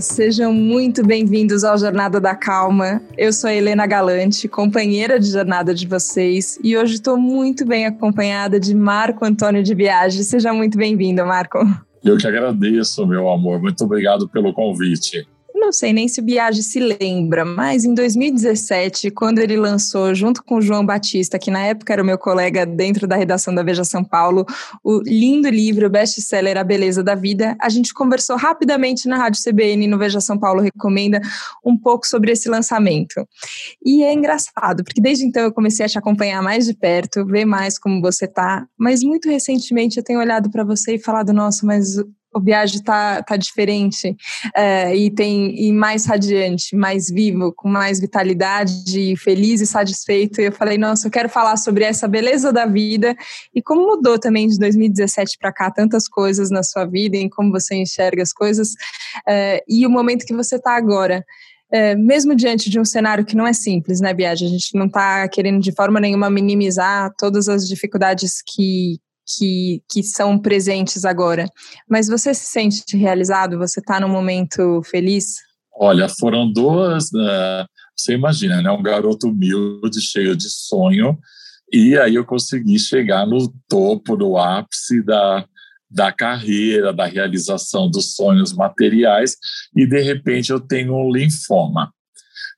sejam 0.00 0.52
muito 0.52 1.04
bem-vindos 1.04 1.62
ao 1.62 1.76
Jornada 1.76 2.18
da 2.18 2.34
Calma. 2.34 3.02
Eu 3.18 3.32
sou 3.32 3.50
a 3.50 3.54
Helena 3.54 3.86
Galante, 3.86 4.48
companheira 4.48 5.20
de 5.20 5.26
jornada 5.30 5.74
de 5.74 5.86
vocês, 5.86 6.58
e 6.64 6.76
hoje 6.76 6.94
estou 6.94 7.18
muito 7.18 7.66
bem 7.66 7.84
acompanhada 7.84 8.58
de 8.58 8.74
Marco 8.74 9.24
Antônio 9.24 9.62
de 9.62 9.74
Viagem. 9.74 10.22
Seja 10.22 10.52
muito 10.54 10.78
bem-vindo, 10.78 11.24
Marco. 11.26 11.58
Eu 12.02 12.16
que 12.16 12.26
agradeço, 12.26 13.06
meu 13.06 13.28
amor. 13.28 13.60
Muito 13.60 13.84
obrigado 13.84 14.26
pelo 14.26 14.54
convite 14.54 15.28
não 15.60 15.72
sei 15.72 15.92
nem 15.92 16.08
se 16.08 16.20
o 16.20 16.22
Biagi 16.22 16.62
se 16.62 16.80
lembra, 16.80 17.44
mas 17.44 17.84
em 17.84 17.94
2017, 17.94 19.10
quando 19.10 19.38
ele 19.38 19.56
lançou, 19.56 20.14
junto 20.14 20.42
com 20.42 20.56
o 20.56 20.62
João 20.62 20.84
Batista, 20.84 21.38
que 21.38 21.50
na 21.50 21.60
época 21.60 21.92
era 21.92 22.02
o 22.02 22.04
meu 22.04 22.18
colega 22.18 22.64
dentro 22.64 23.06
da 23.06 23.14
redação 23.14 23.54
da 23.54 23.62
Veja 23.62 23.84
São 23.84 24.02
Paulo, 24.02 24.46
o 24.82 25.00
lindo 25.02 25.48
livro 25.48 25.88
best-seller 25.90 26.56
A 26.56 26.64
Beleza 26.64 27.02
da 27.02 27.14
Vida, 27.14 27.56
a 27.60 27.68
gente 27.68 27.92
conversou 27.92 28.36
rapidamente 28.36 29.06
na 29.06 29.18
Rádio 29.18 29.42
CBN, 29.42 29.86
no 29.86 29.98
Veja 29.98 30.20
São 30.20 30.38
Paulo 30.38 30.62
Recomenda, 30.62 31.20
um 31.64 31.76
pouco 31.76 32.06
sobre 32.06 32.32
esse 32.32 32.48
lançamento. 32.48 33.26
E 33.84 34.02
é 34.02 34.12
engraçado, 34.12 34.82
porque 34.82 35.00
desde 35.00 35.24
então 35.24 35.42
eu 35.42 35.52
comecei 35.52 35.84
a 35.84 35.88
te 35.88 35.98
acompanhar 35.98 36.42
mais 36.42 36.66
de 36.66 36.74
perto, 36.74 37.26
ver 37.26 37.44
mais 37.44 37.78
como 37.78 38.00
você 38.00 38.26
tá, 38.26 38.66
mas 38.78 39.02
muito 39.02 39.28
recentemente 39.28 39.98
eu 39.98 40.02
tenho 40.02 40.18
olhado 40.18 40.50
para 40.50 40.64
você 40.64 40.94
e 40.94 40.98
falado, 40.98 41.32
nossa, 41.32 41.66
mas 41.66 41.96
o 42.34 42.40
Biagi 42.40 42.82
tá, 42.82 43.22
tá 43.22 43.36
diferente 43.36 44.16
é, 44.54 44.94
e 44.94 45.10
tem 45.10 45.68
e 45.68 45.72
mais 45.72 46.06
radiante, 46.06 46.76
mais 46.76 47.10
vivo, 47.10 47.52
com 47.52 47.68
mais 47.68 48.00
vitalidade, 48.00 49.16
feliz 49.16 49.60
e 49.60 49.66
satisfeito. 49.66 50.40
E 50.40 50.44
eu 50.44 50.52
falei, 50.52 50.78
nossa, 50.78 51.08
eu 51.08 51.10
quero 51.10 51.28
falar 51.28 51.56
sobre 51.56 51.84
essa 51.84 52.06
beleza 52.06 52.52
da 52.52 52.66
vida 52.66 53.16
e 53.54 53.60
como 53.60 53.86
mudou 53.86 54.18
também 54.18 54.46
de 54.48 54.58
2017 54.58 55.38
para 55.38 55.52
cá 55.52 55.70
tantas 55.70 56.08
coisas 56.08 56.50
na 56.50 56.62
sua 56.62 56.84
vida, 56.84 57.16
em 57.16 57.28
como 57.28 57.50
você 57.50 57.74
enxerga 57.74 58.22
as 58.22 58.32
coisas 58.32 58.74
é, 59.28 59.62
e 59.68 59.86
o 59.86 59.90
momento 59.90 60.24
que 60.24 60.34
você 60.34 60.56
está 60.56 60.76
agora. 60.76 61.24
É, 61.72 61.94
mesmo 61.94 62.34
diante 62.34 62.68
de 62.68 62.80
um 62.80 62.84
cenário 62.84 63.24
que 63.24 63.36
não 63.36 63.46
é 63.46 63.52
simples, 63.52 64.00
né, 64.00 64.12
Biagi? 64.12 64.44
A 64.44 64.48
gente 64.48 64.74
não 64.74 64.86
está 64.86 65.28
querendo 65.28 65.60
de 65.60 65.72
forma 65.72 66.00
nenhuma 66.00 66.28
minimizar 66.28 67.12
todas 67.16 67.48
as 67.48 67.68
dificuldades 67.68 68.42
que, 68.44 68.98
que, 69.36 69.82
que 69.90 70.02
são 70.02 70.38
presentes 70.38 71.04
agora. 71.04 71.46
Mas 71.88 72.08
você 72.08 72.34
se 72.34 72.46
sente 72.46 72.96
realizado? 72.96 73.58
Você 73.58 73.80
está 73.80 74.00
num 74.00 74.08
momento 74.08 74.82
feliz? 74.84 75.36
Olha, 75.72 76.08
foram 76.08 76.50
duas. 76.52 77.06
Uh, 77.06 77.66
você 77.96 78.14
imagina, 78.14 78.62
né? 78.62 78.70
Um 78.70 78.82
garoto 78.82 79.28
humilde, 79.28 80.00
cheio 80.00 80.36
de 80.36 80.48
sonho, 80.48 81.18
e 81.72 81.96
aí 81.98 82.14
eu 82.14 82.24
consegui 82.24 82.78
chegar 82.78 83.26
no 83.26 83.52
topo, 83.68 84.16
no 84.16 84.36
ápice 84.36 85.02
da, 85.02 85.46
da 85.88 86.12
carreira, 86.12 86.92
da 86.92 87.06
realização 87.06 87.88
dos 87.88 88.14
sonhos 88.14 88.52
materiais, 88.52 89.36
e 89.76 89.86
de 89.86 90.00
repente 90.00 90.50
eu 90.50 90.60
tenho 90.60 90.94
um 90.94 91.12
linfoma 91.12 91.92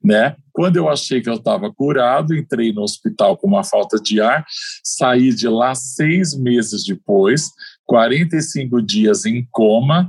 né? 0.03 0.37
Quando 0.53 0.77
eu 0.77 0.89
achei 0.89 1.21
que 1.21 1.29
eu 1.29 1.35
estava 1.35 1.73
curado, 1.73 2.35
entrei 2.35 2.73
no 2.73 2.83
hospital 2.83 3.37
com 3.37 3.47
uma 3.47 3.65
falta 3.65 3.99
de 3.99 4.21
ar, 4.21 4.45
saí 4.85 5.35
de 5.35 5.49
lá 5.49 5.75
seis 5.75 6.37
meses 6.37 6.85
depois, 6.85 7.51
45 7.87 8.83
dias 8.83 9.25
em 9.25 9.47
coma 9.51 10.07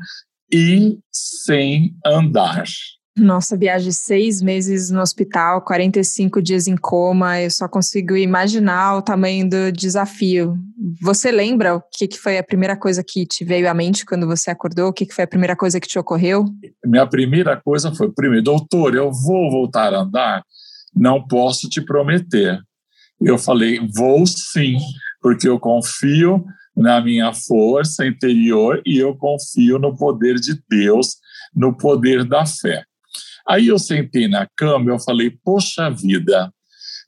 e 0.51 0.97
sem 1.11 1.95
andar. 2.05 2.63
Nossa, 3.15 3.55
viagem 3.55 3.91
seis 3.91 4.41
meses 4.41 4.89
no 4.89 4.99
hospital, 4.99 5.61
45 5.61 6.41
dias 6.41 6.67
em 6.67 6.75
coma, 6.75 7.39
eu 7.39 7.51
só 7.51 7.67
consigo 7.67 8.17
imaginar 8.17 8.97
o 8.97 9.03
tamanho 9.03 9.47
do 9.47 9.71
desafio. 9.71 10.57
Você 11.01 11.31
lembra 11.31 11.75
o 11.75 11.81
que, 11.81 12.09
que 12.09 12.19
foi 12.19 12.37
a 12.37 12.43
primeira 12.43 12.75
coisa 12.75 13.01
que 13.01 13.25
te 13.25 13.45
veio 13.45 13.69
à 13.69 13.73
mente 13.73 14.05
quando 14.05 14.27
você 14.27 14.51
acordou? 14.51 14.89
O 14.89 14.93
que, 14.93 15.05
que 15.05 15.13
foi 15.13 15.23
a 15.23 15.27
primeira 15.27 15.55
coisa 15.55 15.79
que 15.79 15.87
te 15.87 15.97
ocorreu? 15.97 16.43
Minha 16.85 17.07
primeira 17.07 17.55
coisa 17.55 17.95
foi, 17.95 18.11
primeiro, 18.11 18.43
doutor, 18.43 18.93
eu 18.93 19.09
vou 19.09 19.49
voltar 19.49 19.93
a 19.93 20.01
andar? 20.01 20.43
Não 20.93 21.25
posso 21.25 21.69
te 21.69 21.79
prometer. 21.79 22.59
Eu 23.21 23.37
falei, 23.37 23.79
vou 23.95 24.25
sim, 24.27 24.77
porque 25.21 25.47
eu 25.47 25.57
confio 25.57 26.43
na 26.75 26.99
minha 26.99 27.31
força 27.31 28.05
interior 28.05 28.81
e 28.85 28.97
eu 28.97 29.15
confio 29.15 29.79
no 29.79 29.95
poder 29.95 30.35
de 30.35 30.61
Deus, 30.69 31.15
no 31.55 31.77
poder 31.77 32.25
da 32.25 32.45
fé. 32.45 32.83
Aí 33.47 33.67
eu 33.67 33.79
sentei 33.79 34.27
na 34.27 34.47
cama 34.57 34.91
eu 34.91 34.99
falei, 34.99 35.31
poxa 35.45 35.89
vida, 35.89 36.51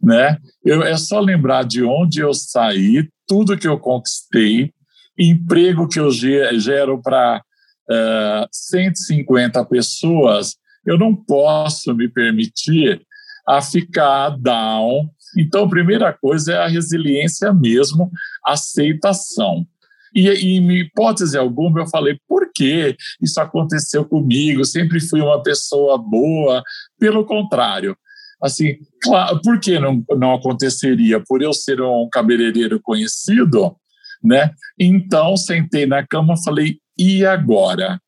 né? 0.01 0.37
Eu, 0.63 0.81
é 0.81 0.95
só 0.95 1.19
lembrar 1.19 1.63
de 1.63 1.83
onde 1.83 2.21
eu 2.21 2.33
saí, 2.33 3.09
tudo 3.27 3.57
que 3.57 3.67
eu 3.67 3.79
conquistei, 3.79 4.71
emprego 5.17 5.87
que 5.87 5.99
eu 5.99 6.09
gero 6.11 7.01
para 7.01 7.41
uh, 7.89 8.47
150 8.51 9.63
pessoas, 9.65 10.55
eu 10.85 10.97
não 10.97 11.15
posso 11.15 11.93
me 11.93 12.07
permitir 12.07 13.01
a 13.47 13.61
ficar 13.61 14.29
down. 14.31 15.09
Então, 15.37 15.65
a 15.65 15.69
primeira 15.69 16.13
coisa 16.13 16.53
é 16.53 16.57
a 16.57 16.67
resiliência 16.67 17.53
mesmo, 17.53 18.11
aceitação. 18.43 19.65
E, 20.13 20.29
e 20.29 20.57
em 20.57 20.71
hipótese 20.79 21.37
alguma 21.37 21.81
eu 21.81 21.87
falei, 21.87 22.17
por 22.27 22.49
que 22.53 22.95
isso 23.21 23.39
aconteceu 23.41 24.05
comigo? 24.05 24.63
Sempre 24.63 24.99
fui 25.01 25.21
uma 25.21 25.43
pessoa 25.43 25.97
boa. 25.97 26.63
Pelo 26.97 27.25
contrário, 27.25 27.97
assim, 28.41 28.77
claro, 29.01 29.41
por 29.41 29.59
que 29.59 29.79
não, 29.79 30.03
não 30.17 30.35
aconteceria? 30.35 31.19
Por 31.19 31.41
eu 31.41 31.53
ser 31.53 31.81
um 31.81 32.09
cabeleireiro 32.11 32.79
conhecido, 32.81 33.75
né? 34.23 34.51
Então, 34.79 35.37
sentei 35.37 35.85
na 35.85 36.05
cama 36.05 36.33
e 36.33 36.43
falei, 36.43 36.79
e 36.97 37.25
agora? 37.25 37.99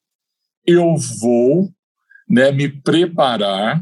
Eu 0.65 0.95
vou 1.21 1.69
né, 2.27 2.51
me 2.51 2.69
preparar, 2.69 3.81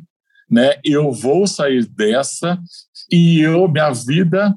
né? 0.49 0.79
Eu 0.83 1.11
vou 1.11 1.47
sair 1.47 1.85
dessa 1.85 2.59
e 3.11 3.39
eu, 3.39 3.67
minha 3.67 3.91
vida, 3.91 4.55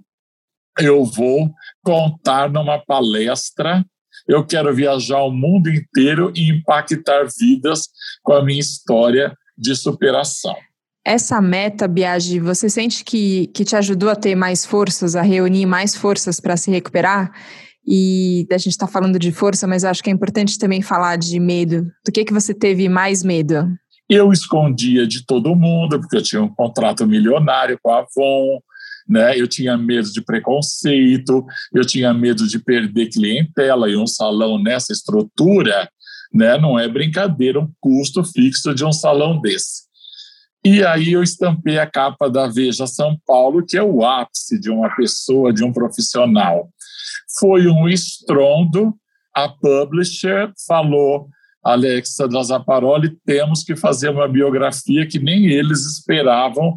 eu 0.78 1.05
vou 1.05 1.53
contar 1.82 2.50
numa 2.50 2.78
palestra. 2.78 3.84
Eu 4.26 4.44
quero 4.44 4.75
viajar 4.75 5.22
o 5.22 5.31
mundo 5.31 5.70
inteiro 5.70 6.32
e 6.34 6.50
impactar 6.50 7.26
vidas 7.38 7.88
com 8.22 8.34
a 8.34 8.44
minha 8.44 8.60
história 8.60 9.34
de 9.56 9.75
superação. 9.75 10.56
Essa 11.09 11.41
meta, 11.41 11.89
Biagi, 11.89 12.39
você 12.39 12.69
sente 12.69 13.03
que, 13.03 13.47
que 13.55 13.65
te 13.65 13.75
ajudou 13.75 14.11
a 14.11 14.15
ter 14.15 14.35
mais 14.35 14.67
forças, 14.67 15.17
a 15.17 15.23
reunir 15.23 15.65
mais 15.65 15.97
forças 15.97 16.39
para 16.39 16.55
se 16.55 16.71
recuperar? 16.71 17.33
E 17.87 18.47
a 18.53 18.59
gente 18.59 18.73
está 18.73 18.87
falando 18.87 19.19
de 19.19 19.33
força, 19.33 19.67
mas 19.67 19.85
acho 19.85 20.05
que 20.05 20.11
é 20.11 20.13
importante 20.13 20.59
também 20.59 20.83
falar 20.83 21.17
de 21.17 21.41
medo. 21.41 21.87
Do 22.05 22.13
que, 22.13 22.27
que 22.27 22.33
você 22.35 22.53
teve 22.53 22.91
mais 22.91 23.23
medo? 23.23 23.67
Eu 24.07 24.31
escondia 24.33 25.07
de 25.07 25.25
todo 25.25 25.57
mundo, 25.57 25.99
porque 25.99 26.19
eu 26.19 26.23
tinha 26.23 26.43
um 26.43 26.55
contrato 26.55 27.07
milionário 27.07 27.79
com 27.83 27.91
a 27.91 28.01
Avon, 28.01 28.61
né? 29.09 29.35
Eu 29.41 29.49
tinha 29.49 29.79
medo 29.79 30.13
de 30.13 30.21
preconceito, 30.21 31.43
eu 31.73 31.87
tinha 31.87 32.13
medo 32.13 32.47
de 32.47 32.59
perder 32.59 33.09
clientela 33.09 33.89
e 33.89 33.97
um 33.97 34.07
salão 34.07 34.63
nessa 34.63 34.93
estrutura, 34.93 35.89
né? 36.35 36.59
Não 36.59 36.79
é 36.79 36.87
brincadeira 36.87 37.59
um 37.59 37.71
custo 37.81 38.23
fixo 38.23 38.75
de 38.75 38.85
um 38.85 38.93
salão 38.93 39.41
desse. 39.41 39.88
E 40.65 40.85
aí 40.85 41.13
eu 41.13 41.23
estampei 41.23 41.79
a 41.79 41.87
capa 41.87 42.29
da 42.29 42.47
Veja 42.47 42.87
São 42.87 43.17
Paulo, 43.27 43.65
que 43.65 43.77
é 43.77 43.83
o 43.83 44.05
ápice 44.05 44.61
de 44.61 44.71
uma 44.71 44.95
pessoa, 44.95 45.53
de 45.53 45.65
um 45.65 45.73
profissional. 45.73 46.69
Foi 47.39 47.69
um 47.69 47.89
estrondo, 47.89 48.95
a 49.35 49.49
publisher 49.49 50.53
falou 50.67 51.29
Alexandra 51.65 52.43
Zaparoli, 52.43 53.17
temos 53.25 53.63
que 53.63 53.77
fazer 53.77 54.09
uma 54.09 54.29
biografia 54.29 55.07
que 55.07 55.19
nem 55.19 55.47
eles 55.47 55.85
esperavam 55.85 56.77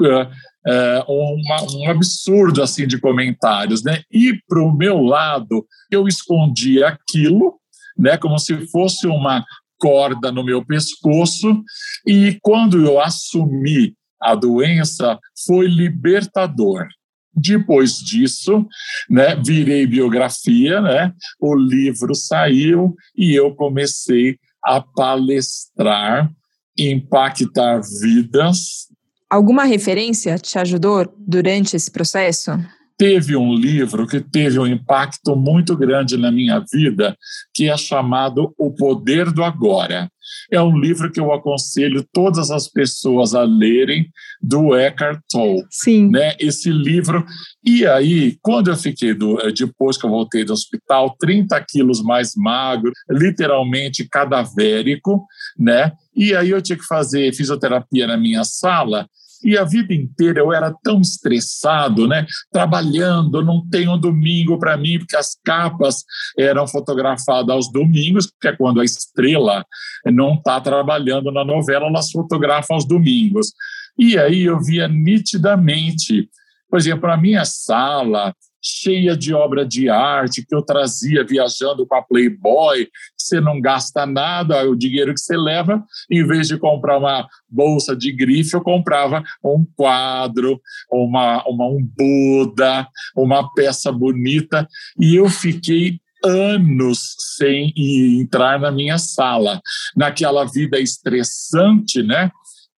uh, 0.00 0.28
é, 0.66 1.04
uma, 1.06 1.62
um 1.74 1.90
absurdo 1.90 2.62
assim 2.62 2.86
de 2.86 2.98
comentários, 2.98 3.82
né? 3.82 4.02
E 4.10 4.34
para 4.48 4.62
o 4.62 4.72
meu 4.72 5.00
lado, 5.00 5.66
eu 5.90 6.06
escondi 6.06 6.82
aquilo, 6.82 7.54
né? 7.96 8.16
Como 8.16 8.38
se 8.38 8.66
fosse 8.68 9.06
uma 9.06 9.44
corda 9.82 10.30
no 10.30 10.44
meu 10.44 10.64
pescoço. 10.64 11.60
E 12.06 12.38
quando 12.40 12.80
eu 12.86 13.00
assumi 13.00 13.94
a 14.22 14.36
doença, 14.36 15.18
foi 15.44 15.66
libertador. 15.66 16.86
Depois 17.34 17.96
disso, 17.96 18.64
né, 19.10 19.34
virei 19.34 19.86
biografia, 19.86 20.80
né, 20.80 21.12
o 21.40 21.56
livro 21.56 22.14
saiu 22.14 22.94
e 23.16 23.34
eu 23.34 23.54
comecei 23.56 24.38
a 24.62 24.80
palestrar, 24.80 26.30
impactar 26.78 27.80
vidas 28.00 28.86
Alguma 29.32 29.64
referência 29.64 30.36
te 30.36 30.58
ajudou 30.58 31.10
durante 31.16 31.74
esse 31.74 31.90
processo? 31.90 32.50
Teve 32.96 33.36
um 33.36 33.54
livro 33.54 34.06
que 34.06 34.20
teve 34.20 34.58
um 34.58 34.66
impacto 34.66 35.34
muito 35.36 35.76
grande 35.76 36.16
na 36.16 36.30
minha 36.30 36.64
vida, 36.72 37.16
que 37.54 37.68
é 37.68 37.76
chamado 37.76 38.54
O 38.58 38.70
Poder 38.70 39.30
do 39.30 39.42
Agora. 39.42 40.10
É 40.50 40.60
um 40.60 40.78
livro 40.78 41.10
que 41.10 41.20
eu 41.20 41.32
aconselho 41.32 42.06
todas 42.12 42.50
as 42.50 42.68
pessoas 42.68 43.34
a 43.34 43.42
lerem, 43.42 44.08
do 44.40 44.76
Eckhart 44.76 45.20
Tolle. 45.30 45.64
Sim. 45.70 46.10
Né? 46.10 46.34
Esse 46.38 46.70
livro. 46.70 47.24
E 47.64 47.86
aí, 47.86 48.36
quando 48.40 48.70
eu 48.70 48.76
fiquei, 48.76 49.14
do, 49.14 49.36
depois 49.52 49.96
que 49.96 50.06
eu 50.06 50.10
voltei 50.10 50.44
do 50.44 50.52
hospital, 50.52 51.16
30 51.18 51.64
quilos 51.68 52.02
mais 52.02 52.32
magro, 52.36 52.92
literalmente 53.10 54.08
cadavérico, 54.08 55.24
né? 55.58 55.92
E 56.14 56.34
aí 56.34 56.50
eu 56.50 56.60
tinha 56.60 56.76
que 56.76 56.84
fazer 56.84 57.34
fisioterapia 57.34 58.06
na 58.06 58.16
minha 58.16 58.44
sala 58.44 59.08
e 59.44 59.56
a 59.56 59.64
vida 59.64 59.92
inteira 59.94 60.40
eu 60.40 60.52
era 60.52 60.72
tão 60.82 61.00
estressado, 61.00 62.06
né? 62.06 62.26
Trabalhando, 62.50 63.42
não 63.42 63.66
tem 63.68 63.88
um 63.88 63.98
domingo 63.98 64.58
para 64.58 64.76
mim, 64.76 64.98
porque 64.98 65.16
as 65.16 65.36
capas 65.44 66.04
eram 66.38 66.66
fotografadas 66.66 67.50
aos 67.50 67.72
domingos, 67.72 68.30
que 68.40 68.48
é 68.48 68.56
quando 68.56 68.80
a 68.80 68.84
estrela 68.84 69.64
não 70.06 70.34
está 70.34 70.60
trabalhando 70.60 71.30
na 71.30 71.44
novela, 71.44 71.86
elas 71.86 72.10
fotografam 72.10 72.76
aos 72.76 72.86
domingos. 72.86 73.52
E 73.98 74.18
aí 74.18 74.42
eu 74.42 74.60
via 74.60 74.88
nitidamente, 74.88 76.28
por 76.68 76.78
exemplo, 76.78 77.10
a 77.10 77.16
minha 77.16 77.44
sala, 77.44 78.34
cheia 78.62 79.16
de 79.16 79.34
obra 79.34 79.66
de 79.66 79.88
arte 79.88 80.44
que 80.46 80.54
eu 80.54 80.62
trazia 80.62 81.24
viajando 81.24 81.86
com 81.86 81.96
a 81.96 82.02
Playboy. 82.02 82.88
Você 83.16 83.40
não 83.40 83.60
gasta 83.60 84.06
nada, 84.06 84.68
o 84.68 84.76
dinheiro 84.76 85.12
que 85.12 85.20
você 85.20 85.36
leva, 85.36 85.82
em 86.10 86.24
vez 86.26 86.48
de 86.48 86.58
comprar 86.58 86.98
uma 86.98 87.26
bolsa 87.48 87.96
de 87.96 88.12
grife, 88.12 88.54
eu 88.54 88.62
comprava 88.62 89.22
um 89.44 89.66
quadro, 89.76 90.60
uma, 90.90 91.44
uma 91.46 91.66
um 91.66 91.82
Buda, 91.82 92.86
uma 93.16 93.52
peça 93.54 93.90
bonita, 93.90 94.66
e 94.98 95.16
eu 95.16 95.28
fiquei 95.28 96.00
anos 96.24 97.16
sem 97.36 97.72
entrar 97.76 98.58
na 98.58 98.70
minha 98.70 98.98
sala, 98.98 99.60
naquela 99.96 100.44
vida 100.44 100.78
estressante, 100.78 102.02
né? 102.02 102.30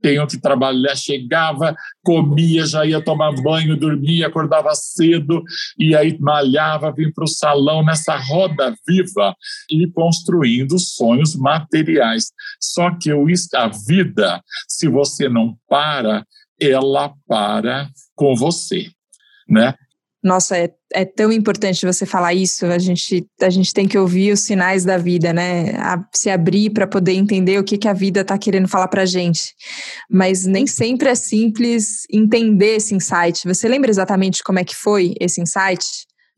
Tenho 0.04 0.26
que 0.26 0.38
trabalhar, 0.38 0.94
chegava, 0.94 1.74
comia, 2.04 2.66
já 2.66 2.84
ia 2.84 3.02
tomar 3.02 3.32
banho, 3.42 3.74
dormia, 3.74 4.26
acordava 4.26 4.74
cedo 4.74 5.42
e 5.78 5.96
aí 5.96 6.18
malhava, 6.20 6.92
vim 6.92 7.10
para 7.10 7.24
o 7.24 7.26
salão 7.26 7.82
nessa 7.82 8.14
roda 8.14 8.76
viva 8.86 9.34
e 9.70 9.90
construindo 9.90 10.78
sonhos 10.78 11.34
materiais. 11.34 12.26
Só 12.60 12.90
que 12.94 13.08
eu, 13.08 13.24
a 13.54 13.68
vida, 13.68 14.42
se 14.68 14.88
você 14.88 15.26
não 15.26 15.56
para, 15.66 16.26
ela 16.60 17.14
para 17.26 17.88
com 18.14 18.36
você, 18.36 18.90
né? 19.48 19.74
Nossa, 20.25 20.56
é, 20.56 20.71
é 20.94 21.05
tão 21.05 21.31
importante 21.31 21.85
você 21.85 22.06
falar 22.06 22.32
isso. 22.32 22.65
A 22.65 22.79
gente, 22.79 23.26
a 23.43 23.50
gente 23.50 23.75
tem 23.75 23.87
que 23.87 23.99
ouvir 23.99 24.32
os 24.32 24.41
sinais 24.41 24.82
da 24.82 24.97
vida, 24.97 25.35
né? 25.35 25.73
A, 25.76 26.03
se 26.15 26.31
abrir 26.31 26.71
para 26.71 26.87
poder 26.87 27.12
entender 27.12 27.59
o 27.59 27.62
que, 27.62 27.76
que 27.76 27.87
a 27.87 27.93
vida 27.93 28.23
está 28.23 28.38
querendo 28.38 28.67
falar 28.67 28.88
para 28.88 29.05
gente. 29.05 29.55
Mas 30.11 30.47
nem 30.47 30.67
sempre 30.67 31.11
é 31.11 31.15
simples 31.15 32.05
entender 32.11 32.76
esse 32.76 32.94
insight. 32.94 33.47
Você 33.47 33.69
lembra 33.69 33.91
exatamente 33.91 34.43
como 34.43 34.59
é 34.59 34.65
que 34.65 34.75
foi 34.75 35.15
esse 35.21 35.43
insight? 35.43 35.85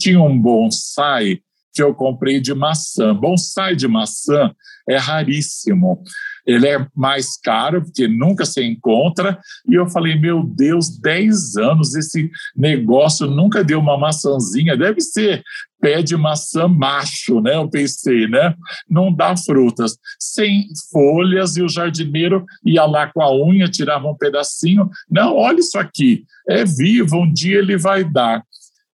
Tinha 0.00 0.20
um 0.20 0.36
bonsai 0.36 1.38
que 1.72 1.80
eu 1.80 1.94
comprei 1.94 2.40
de 2.40 2.54
maçã. 2.54 3.14
Bonsai 3.14 3.76
de 3.76 3.86
maçã 3.86 4.52
é 4.88 4.96
raríssimo. 4.96 6.02
Ele 6.46 6.68
é 6.68 6.86
mais 6.94 7.36
caro, 7.36 7.82
porque 7.82 8.06
nunca 8.06 8.44
se 8.44 8.62
encontra. 8.62 9.38
E 9.68 9.74
eu 9.74 9.88
falei, 9.88 10.18
meu 10.18 10.42
Deus, 10.42 10.98
10 10.98 11.56
anos, 11.56 11.94
esse 11.94 12.30
negócio 12.56 13.26
nunca 13.26 13.64
deu 13.64 13.80
uma 13.80 13.98
maçãzinha. 13.98 14.76
Deve 14.76 15.00
ser 15.00 15.42
pé 15.80 16.02
de 16.02 16.16
maçã 16.16 16.68
macho, 16.68 17.40
né? 17.40 17.56
Eu 17.56 17.68
pensei, 17.68 18.26
né? 18.28 18.54
Não 18.88 19.12
dá 19.12 19.36
frutas. 19.36 19.96
Sem 20.18 20.66
folhas, 20.92 21.56
e 21.56 21.62
o 21.62 21.68
jardineiro 21.68 22.44
ia 22.64 22.84
lá 22.84 23.06
com 23.06 23.22
a 23.22 23.34
unha, 23.34 23.68
tirava 23.68 24.08
um 24.08 24.16
pedacinho. 24.16 24.88
Não, 25.10 25.34
olha 25.36 25.60
isso 25.60 25.78
aqui, 25.78 26.24
é 26.48 26.64
vivo, 26.64 27.18
um 27.18 27.32
dia 27.32 27.58
ele 27.58 27.76
vai 27.76 28.04
dar. 28.04 28.42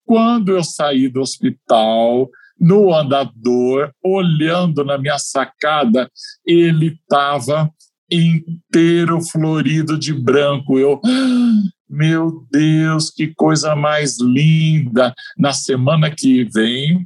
Quando 0.04 0.52
eu 0.52 0.64
saí 0.64 1.08
do 1.08 1.20
hospital, 1.20 2.28
no 2.62 2.94
andador, 2.94 3.92
olhando 4.00 4.84
na 4.84 4.96
minha 4.96 5.18
sacada, 5.18 6.08
ele 6.46 6.94
estava 7.02 7.68
inteiro 8.08 9.20
florido 9.20 9.98
de 9.98 10.12
branco. 10.12 10.78
Eu, 10.78 11.00
meu 11.90 12.46
Deus, 12.52 13.10
que 13.10 13.34
coisa 13.34 13.74
mais 13.74 14.20
linda! 14.20 15.12
Na 15.36 15.52
semana 15.52 16.08
que 16.08 16.44
vem, 16.44 17.04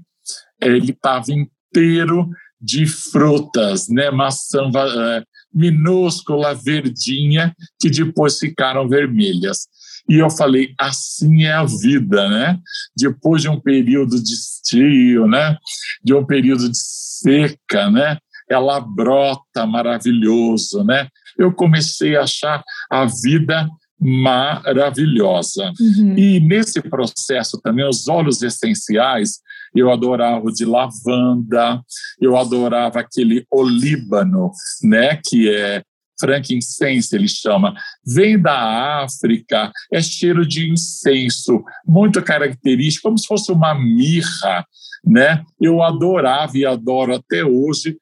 ele 0.60 0.90
estava 0.90 1.32
inteiro 1.32 2.28
de 2.60 2.86
frutas, 2.86 3.88
né? 3.88 4.10
Maçã 4.10 4.70
é, 4.74 5.24
minúscula, 5.54 6.54
verdinha, 6.54 7.54
que 7.80 7.88
depois 7.88 8.38
ficaram 8.38 8.86
vermelhas. 8.86 9.68
E 10.08 10.18
eu 10.18 10.30
falei, 10.30 10.74
assim 10.78 11.44
é 11.44 11.52
a 11.52 11.64
vida, 11.64 12.28
né? 12.28 12.58
Depois 12.96 13.42
de 13.42 13.48
um 13.48 13.60
período 13.60 14.22
de 14.22 14.32
estio, 14.32 15.26
né? 15.26 15.56
De 16.02 16.14
um 16.14 16.24
período 16.24 16.68
de 16.68 16.78
seca, 16.78 17.90
né? 17.90 18.18
Ela 18.48 18.80
brota 18.80 19.66
maravilhoso, 19.66 20.84
né? 20.84 21.08
Eu 21.36 21.52
comecei 21.52 22.16
a 22.16 22.22
achar 22.22 22.62
a 22.90 23.04
vida 23.04 23.68
maravilhosa. 23.98 25.72
Uhum. 25.80 26.16
E 26.16 26.38
nesse 26.40 26.80
processo 26.82 27.60
também, 27.62 27.88
os 27.88 28.08
óleos 28.08 28.42
essenciais, 28.42 29.40
eu 29.74 29.90
adorava 29.90 30.46
o 30.46 30.52
de 30.52 30.64
lavanda, 30.64 31.82
eu 32.20 32.36
adorava 32.36 33.00
aquele 33.00 33.44
olíbano, 33.50 34.50
né, 34.82 35.18
que 35.24 35.50
é 35.50 35.82
frankincense, 36.18 37.14
ele 37.14 37.28
chama, 37.28 37.74
vem 38.04 38.40
da 38.40 39.02
África, 39.02 39.70
é 39.92 40.00
cheiro 40.00 40.46
de 40.46 40.70
incenso, 40.70 41.62
muito 41.86 42.22
característico, 42.22 43.08
como 43.08 43.18
se 43.18 43.26
fosse 43.26 43.52
uma 43.52 43.74
mirra, 43.74 44.66
né? 45.04 45.44
Eu 45.60 45.82
adorava 45.82 46.56
e 46.56 46.64
adoro 46.64 47.14
até 47.14 47.44
hoje 47.44 47.96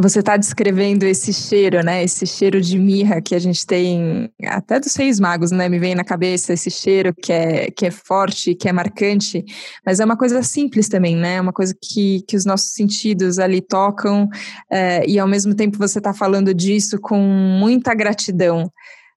você 0.00 0.20
está 0.20 0.36
descrevendo 0.36 1.04
esse 1.04 1.32
cheiro, 1.32 1.82
né? 1.84 2.02
Esse 2.02 2.26
cheiro 2.26 2.60
de 2.60 2.78
mirra 2.78 3.20
que 3.20 3.34
a 3.34 3.38
gente 3.38 3.66
tem 3.66 4.30
até 4.46 4.80
dos 4.80 4.92
Seis 4.92 5.20
Magos, 5.20 5.50
né? 5.50 5.68
Me 5.68 5.78
vem 5.78 5.94
na 5.94 6.04
cabeça 6.04 6.52
esse 6.52 6.70
cheiro 6.70 7.14
que 7.14 7.32
é, 7.32 7.70
que 7.70 7.86
é 7.86 7.90
forte, 7.90 8.54
que 8.54 8.68
é 8.68 8.72
marcante, 8.72 9.44
mas 9.84 10.00
é 10.00 10.04
uma 10.04 10.16
coisa 10.16 10.42
simples 10.42 10.88
também, 10.88 11.16
né? 11.16 11.36
É 11.36 11.40
uma 11.40 11.52
coisa 11.52 11.74
que, 11.80 12.22
que 12.26 12.36
os 12.36 12.44
nossos 12.44 12.72
sentidos 12.72 13.38
ali 13.38 13.60
tocam 13.60 14.28
é, 14.70 15.04
e 15.06 15.18
ao 15.18 15.28
mesmo 15.28 15.54
tempo 15.54 15.78
você 15.78 15.98
está 15.98 16.14
falando 16.14 16.54
disso 16.54 16.98
com 17.00 17.18
muita 17.18 17.94
gratidão. 17.94 18.70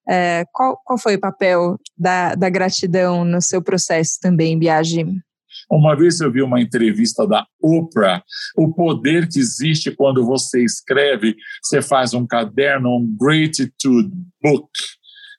É, 0.07 0.44
qual, 0.51 0.77
qual 0.83 1.00
foi 1.00 1.15
o 1.15 1.19
papel 1.19 1.77
da, 1.97 2.36
da 2.36 2.50
gratidão 2.50 3.24
no 3.24 3.41
seu 3.41 3.62
processo 3.62 4.19
também, 4.21 4.59
Biagi? 4.59 5.06
Uma 5.69 5.95
vez 5.95 6.19
eu 6.19 6.31
vi 6.31 6.42
uma 6.42 6.62
entrevista 6.62 7.27
da 7.27 7.45
Oprah, 7.62 8.24
o 8.58 8.74
poder 8.74 9.27
que 9.27 9.39
existe 9.39 9.91
quando 9.91 10.25
você 10.25 10.63
escreve, 10.63 11.36
você 11.62 11.82
faz 11.82 12.13
um 12.13 12.25
caderno, 12.25 12.89
um 12.89 13.17
gratitude 13.20 14.12
book, 14.41 14.70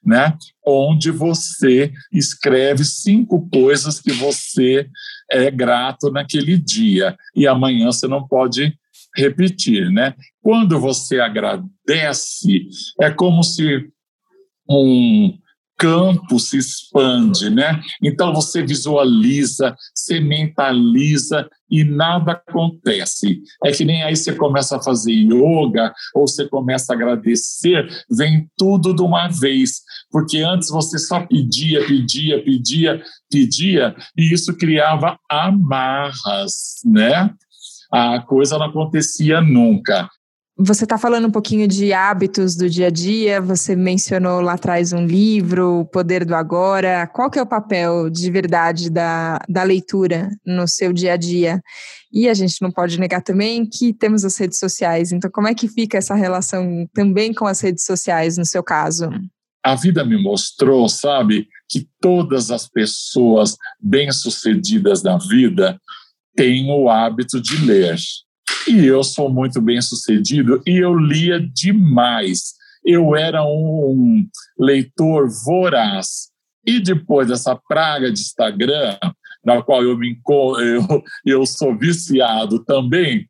né? 0.03 0.37
Onde 0.65 1.11
você 1.11 1.91
escreve 2.11 2.83
cinco 2.83 3.49
coisas 3.49 3.99
que 3.99 4.11
você 4.11 4.87
é 5.31 5.49
grato 5.49 6.11
naquele 6.11 6.57
dia 6.57 7.15
e 7.35 7.47
amanhã 7.47 7.87
você 7.87 8.07
não 8.07 8.27
pode 8.27 8.77
repetir, 9.15 9.89
né? 9.91 10.13
Quando 10.41 10.79
você 10.79 11.19
agradece, 11.19 12.67
é 13.01 13.09
como 13.09 13.43
se 13.43 13.89
um 14.69 15.37
campo 15.77 16.39
se 16.39 16.57
expande, 16.57 17.49
né? 17.49 17.81
Então 18.01 18.33
você 18.33 18.63
visualiza, 18.63 19.75
você 19.93 20.19
mentaliza 20.19 21.47
e 21.69 21.83
nada 21.83 22.33
acontece. 22.33 23.41
É 23.63 23.71
que 23.71 23.83
nem 23.83 24.03
aí 24.03 24.15
você 24.15 24.33
começa 24.33 24.77
a 24.77 24.81
fazer 24.81 25.11
yoga 25.11 25.93
ou 26.13 26.27
você 26.27 26.47
começa 26.47 26.93
a 26.93 26.95
agradecer, 26.95 27.87
vem 28.09 28.49
tudo 28.57 28.95
de 28.95 29.01
uma 29.01 29.27
vez, 29.27 29.81
porque 30.11 30.39
antes 30.39 30.69
você 30.69 30.97
só 30.97 31.25
pedia, 31.25 31.85
pedia, 31.85 32.43
pedia, 32.43 33.03
pedia 33.29 33.95
e 34.17 34.33
isso 34.33 34.55
criava 34.55 35.17
amarras, 35.29 36.81
né? 36.85 37.29
A 37.91 38.21
coisa 38.21 38.57
não 38.57 38.65
acontecia 38.65 39.41
nunca. 39.41 40.09
Você 40.57 40.85
está 40.85 40.97
falando 40.97 41.27
um 41.27 41.31
pouquinho 41.31 41.67
de 41.67 41.91
hábitos 41.91 42.55
do 42.55 42.69
dia 42.69 42.87
a 42.87 42.89
dia, 42.89 43.41
você 43.41 43.75
mencionou 43.75 44.39
lá 44.39 44.53
atrás 44.53 44.93
um 44.93 45.05
livro, 45.05 45.81
O 45.81 45.85
Poder 45.85 46.23
do 46.23 46.33
Agora. 46.33 47.05
Qual 47.07 47.29
que 47.29 47.37
é 47.37 47.41
o 47.41 47.47
papel 47.47 48.09
de 48.09 48.31
verdade 48.31 48.89
da, 48.89 49.37
da 49.49 49.63
leitura 49.63 50.29
no 50.45 50.65
seu 50.65 50.93
dia 50.93 51.13
a 51.13 51.17
dia? 51.17 51.61
E 52.09 52.29
a 52.29 52.33
gente 52.33 52.61
não 52.61 52.71
pode 52.71 52.97
negar 52.97 53.21
também 53.21 53.65
que 53.69 53.93
temos 53.93 54.23
as 54.23 54.37
redes 54.37 54.57
sociais. 54.57 55.11
Então, 55.11 55.29
como 55.29 55.49
é 55.49 55.53
que 55.53 55.67
fica 55.67 55.97
essa 55.97 56.15
relação 56.15 56.87
também 56.93 57.33
com 57.33 57.45
as 57.45 57.59
redes 57.59 57.83
sociais, 57.83 58.37
no 58.37 58.45
seu 58.45 58.63
caso? 58.63 59.09
A 59.61 59.75
vida 59.75 60.05
me 60.05 60.21
mostrou, 60.23 60.87
sabe, 60.87 61.49
que 61.67 61.85
todas 61.99 62.49
as 62.49 62.65
pessoas 62.65 63.57
bem-sucedidas 63.81 65.03
na 65.03 65.17
vida 65.17 65.77
têm 66.33 66.71
o 66.71 66.89
hábito 66.89 67.41
de 67.41 67.57
ler. 67.65 67.97
E 68.67 68.85
eu 68.85 69.03
sou 69.03 69.29
muito 69.29 69.61
bem-sucedido 69.61 70.61
e 70.65 70.77
eu 70.77 70.97
lia 70.97 71.39
demais. 71.39 72.53
Eu 72.83 73.15
era 73.15 73.43
um 73.43 74.27
leitor 74.57 75.29
voraz. 75.45 76.29
E 76.65 76.79
depois 76.79 77.27
dessa 77.27 77.55
praga 77.55 78.11
de 78.11 78.19
Instagram, 78.19 78.97
na 79.43 79.61
qual 79.61 79.83
eu 79.83 79.95
me 79.97 80.19
eu, 80.59 81.03
eu 81.25 81.45
sou 81.45 81.77
viciado 81.77 82.63
também, 82.65 83.27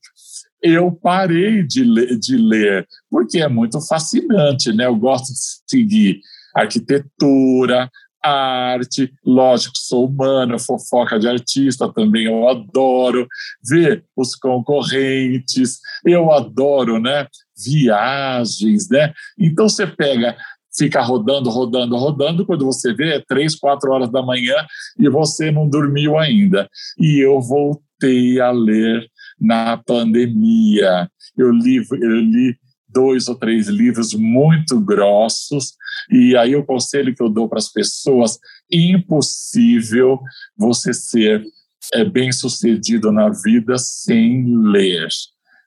eu 0.62 0.92
parei 0.92 1.62
de 1.62 1.84
ler, 1.84 2.18
de 2.18 2.38
ler, 2.38 2.88
porque 3.10 3.40
é 3.40 3.48
muito 3.48 3.80
fascinante, 3.86 4.72
né? 4.74 4.86
Eu 4.86 4.96
gosto 4.96 5.28
de 5.28 5.40
seguir 5.70 6.20
arquitetura, 6.56 7.92
arte, 8.26 9.12
lógico, 9.26 9.78
sou 9.78 10.08
humano, 10.08 10.60
fofoca 10.60 11.20
de 11.20 11.28
artista 11.28 11.92
também 11.92 12.26
eu 12.26 12.48
adoro, 12.48 13.28
ver 13.68 14.04
os 14.16 14.36
concorrentes, 14.36 15.80
eu 16.06 16.32
adoro, 16.32 17.00
né? 17.00 17.28
Viagens, 17.58 18.90
né? 18.90 19.14
Então 19.40 19.70
você 19.70 19.88
pega 19.88 20.36
fica 20.78 21.02
rodando, 21.02 21.50
rodando, 21.50 21.96
rodando. 21.96 22.46
Quando 22.46 22.66
você 22.66 22.94
vê, 22.94 23.16
é 23.16 23.24
três, 23.26 23.56
quatro 23.56 23.92
horas 23.92 24.12
da 24.12 24.22
manhã 24.22 24.56
e 25.00 25.10
você 25.10 25.52
não 25.52 25.68
dormiu 25.68 26.18
ainda. 26.18 26.70
E 27.00 27.20
eu 27.20 27.40
voltei 27.40 28.40
a 28.40 28.52
ler 28.52 29.08
na 29.40 29.78
pandemia. 29.78 31.10
Eu 31.38 31.52
li, 31.52 31.78
eu 31.92 32.20
li 32.20 32.58
dois 32.96 33.28
ou 33.28 33.36
três 33.36 33.68
livros 33.68 34.14
muito 34.14 34.80
grossos, 34.80 35.74
e 36.10 36.36
aí 36.38 36.56
o 36.56 36.66
conselho 36.66 37.14
que 37.14 37.22
eu 37.22 37.30
dou 37.30 37.50
para 37.50 37.60
as 37.60 37.72
pessoas: 37.72 38.40
impossível 38.72 40.20
você 40.58 40.94
ser 40.94 41.44
é, 41.94 42.06
bem 42.06 42.32
sucedido 42.32 43.12
na 43.12 43.30
vida 43.30 43.78
sem 43.78 44.46
ler. 44.72 45.10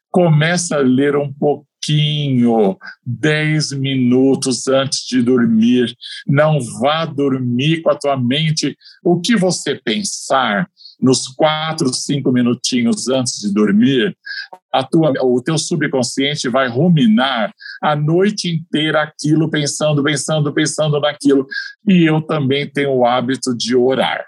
Começa 0.09 0.77
a 0.77 0.81
ler 0.81 1.15
um 1.15 1.31
pouquinho, 1.31 2.75
dez 3.05 3.71
minutos 3.71 4.67
antes 4.67 5.05
de 5.07 5.21
dormir. 5.21 5.95
Não 6.27 6.59
vá 6.81 7.05
dormir 7.05 7.83
com 7.83 7.91
a 7.91 7.95
tua 7.95 8.17
mente. 8.17 8.75
O 9.03 9.21
que 9.21 9.35
você 9.35 9.75
pensar, 9.75 10.67
nos 11.01 11.27
quatro, 11.27 11.93
cinco 11.93 12.31
minutinhos 12.31 13.07
antes 13.07 13.39
de 13.39 13.53
dormir, 13.53 14.15
tua, 14.91 15.13
o 15.23 15.41
teu 15.41 15.57
subconsciente 15.57 16.49
vai 16.49 16.67
ruminar 16.67 17.53
a 17.81 17.95
noite 17.95 18.49
inteira 18.49 19.01
aquilo, 19.01 19.49
pensando, 19.49 20.03
pensando, 20.03 20.53
pensando 20.53 20.99
naquilo. 20.99 21.47
E 21.87 22.03
eu 22.03 22.21
também 22.21 22.69
tenho 22.69 22.91
o 22.91 23.05
hábito 23.05 23.55
de 23.55 23.75
orar. 23.75 24.25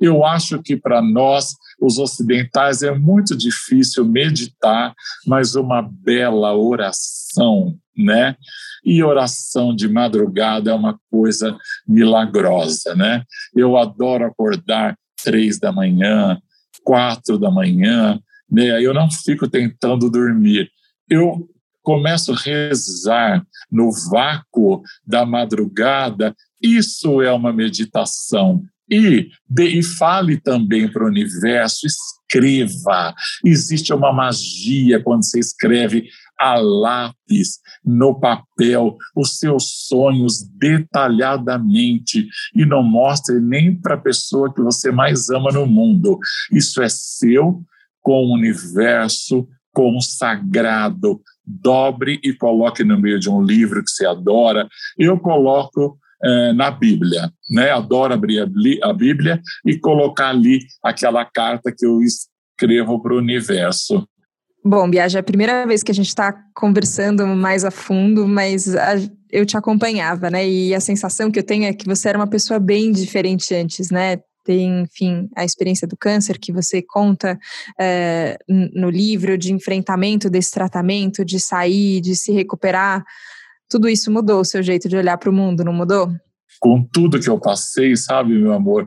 Eu 0.00 0.24
acho 0.24 0.62
que 0.62 0.76
para 0.76 1.00
nós, 1.00 1.54
os 1.80 1.98
ocidentais, 1.98 2.82
é 2.82 2.92
muito 2.94 3.34
difícil 3.36 4.04
meditar, 4.04 4.94
mas 5.26 5.54
uma 5.54 5.80
bela 5.80 6.54
oração, 6.54 7.74
né? 7.96 8.36
E 8.84 9.02
oração 9.02 9.74
de 9.74 9.88
madrugada 9.88 10.70
é 10.70 10.74
uma 10.74 10.98
coisa 11.10 11.56
milagrosa, 11.88 12.94
né? 12.94 13.24
Eu 13.54 13.76
adoro 13.78 14.26
acordar 14.26 14.96
três 15.22 15.58
da 15.58 15.72
manhã, 15.72 16.40
quatro 16.82 17.38
da 17.38 17.50
manhã, 17.50 18.20
né? 18.50 18.82
Eu 18.84 18.92
não 18.92 19.10
fico 19.10 19.48
tentando 19.48 20.10
dormir. 20.10 20.70
Eu 21.08 21.48
começo 21.82 22.32
a 22.32 22.36
rezar 22.36 23.44
no 23.70 23.90
vácuo 24.10 24.82
da 25.06 25.24
madrugada. 25.24 26.34
Isso 26.60 27.22
é 27.22 27.32
uma 27.32 27.52
meditação. 27.52 28.62
E, 28.90 29.30
de, 29.48 29.64
e 29.78 29.82
fale 29.84 30.36
também 30.36 30.90
para 30.90 31.04
o 31.04 31.06
universo, 31.06 31.86
escreva. 31.86 33.14
Existe 33.44 33.94
uma 33.94 34.12
magia 34.12 35.00
quando 35.00 35.24
você 35.24 35.38
escreve 35.38 36.08
a 36.40 36.58
lápis, 36.58 37.58
no 37.84 38.18
papel, 38.18 38.96
os 39.14 39.38
seus 39.38 39.86
sonhos 39.86 40.42
detalhadamente 40.58 42.26
e 42.56 42.64
não 42.64 42.82
mostre 42.82 43.38
nem 43.38 43.78
para 43.78 43.94
a 43.94 44.00
pessoa 44.00 44.52
que 44.52 44.62
você 44.62 44.90
mais 44.90 45.28
ama 45.28 45.50
no 45.52 45.66
mundo. 45.66 46.18
Isso 46.50 46.82
é 46.82 46.88
seu 46.88 47.62
com 48.00 48.24
o 48.24 48.34
universo 48.34 49.46
consagrado. 49.72 51.20
Dobre 51.44 52.18
e 52.24 52.32
coloque 52.32 52.82
no 52.82 52.98
meio 52.98 53.20
de 53.20 53.28
um 53.28 53.42
livro 53.42 53.84
que 53.84 53.90
você 53.90 54.06
adora. 54.06 54.66
Eu 54.96 55.18
coloco 55.18 55.98
é, 56.22 56.52
na 56.52 56.70
Bíblia, 56.70 57.30
né? 57.50 57.70
Adoro 57.70 58.14
abrir 58.14 58.40
a 58.82 58.92
Bíblia 58.92 59.40
e 59.66 59.78
colocar 59.78 60.28
ali 60.28 60.60
aquela 60.82 61.24
carta 61.24 61.72
que 61.76 61.84
eu 61.84 62.00
escrevo 62.02 63.00
para 63.02 63.14
o 63.14 63.18
universo. 63.18 64.06
Bom, 64.62 64.90
Biagi, 64.90 65.16
é 65.16 65.20
a 65.20 65.22
primeira 65.22 65.66
vez 65.66 65.82
que 65.82 65.90
a 65.90 65.94
gente 65.94 66.08
está 66.08 66.32
conversando 66.54 67.26
mais 67.26 67.64
a 67.64 67.70
fundo, 67.70 68.28
mas 68.28 68.74
a, 68.74 68.94
eu 69.30 69.46
te 69.46 69.56
acompanhava, 69.56 70.28
né? 70.28 70.46
E 70.46 70.74
a 70.74 70.80
sensação 70.80 71.30
que 71.30 71.38
eu 71.38 71.42
tenho 71.42 71.64
é 71.64 71.72
que 71.72 71.86
você 71.86 72.10
era 72.10 72.18
uma 72.18 72.26
pessoa 72.26 72.60
bem 72.60 72.92
diferente 72.92 73.54
antes, 73.54 73.90
né? 73.90 74.18
Tem, 74.44 74.82
enfim, 74.82 75.30
a 75.34 75.46
experiência 75.46 75.88
do 75.88 75.96
câncer 75.96 76.38
que 76.38 76.52
você 76.52 76.82
conta 76.82 77.38
é, 77.78 78.36
no 78.48 78.90
livro, 78.90 79.38
de 79.38 79.52
enfrentamento 79.52 80.28
desse 80.28 80.50
tratamento, 80.50 81.24
de 81.24 81.40
sair, 81.40 82.02
de 82.02 82.14
se 82.14 82.30
recuperar. 82.30 83.02
Tudo 83.68 83.88
isso 83.88 84.10
mudou 84.10 84.40
o 84.40 84.44
seu 84.44 84.62
jeito 84.62 84.90
de 84.90 84.96
olhar 84.96 85.16
para 85.16 85.30
o 85.30 85.32
mundo, 85.32 85.64
não 85.64 85.72
mudou? 85.72 86.12
Com 86.58 86.82
tudo 86.82 87.18
que 87.18 87.30
eu 87.30 87.38
passei, 87.38 87.96
sabe, 87.96 88.34
meu 88.34 88.52
amor, 88.52 88.86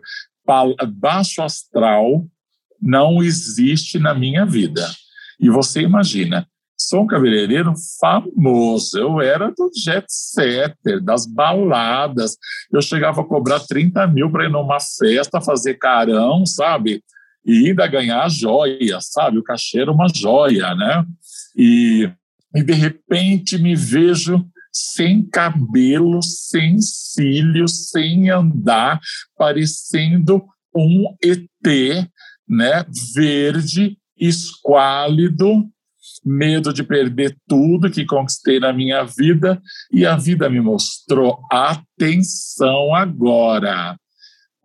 baixo 0.95 1.41
astral 1.41 2.27
não 2.79 3.23
existe 3.23 3.97
na 3.97 4.13
minha 4.13 4.45
vida 4.45 4.87
e 5.39 5.49
você 5.49 5.81
imagina, 5.81 6.47
sou 6.77 7.03
um 7.03 7.07
cabeleireiro 7.07 7.73
famoso, 7.99 8.97
eu 8.97 9.21
era 9.21 9.49
do 9.49 9.69
jet 9.75 10.05
setter, 10.07 11.01
das 11.01 11.25
baladas, 11.25 12.35
eu 12.71 12.81
chegava 12.81 13.21
a 13.21 13.25
cobrar 13.25 13.59
30 13.59 14.05
mil 14.07 14.31
para 14.31 14.45
ir 14.45 14.51
numa 14.51 14.79
festa, 14.79 15.41
fazer 15.41 15.75
carão, 15.75 16.45
sabe? 16.45 17.03
E 17.45 17.69
ainda 17.69 17.87
ganhar 17.87 18.29
joia, 18.29 18.99
sabe? 19.01 19.37
O 19.37 19.43
cachê 19.43 19.81
era 19.81 19.91
uma 19.91 20.07
joia, 20.13 20.73
né? 20.75 21.05
E, 21.55 22.09
e 22.55 22.63
de 22.63 22.73
repente 22.73 23.57
me 23.57 23.75
vejo 23.75 24.45
sem 24.71 25.23
cabelo, 25.23 26.21
sem 26.23 26.81
cílios, 26.81 27.89
sem 27.89 28.29
andar, 28.29 28.99
parecendo 29.37 30.43
um 30.75 31.15
ET, 31.21 32.07
né? 32.47 32.85
Verde, 33.15 33.97
esquálido, 34.17 35.67
medo 36.23 36.73
de 36.73 36.83
perder 36.83 37.35
tudo 37.47 37.89
que 37.89 38.05
conquistei 38.05 38.59
na 38.59 38.73
minha 38.73 39.03
vida, 39.03 39.61
e 39.91 40.05
a 40.05 40.15
vida 40.15 40.49
me 40.49 40.61
mostrou: 40.61 41.39
atenção 41.51 42.93
agora, 42.93 43.97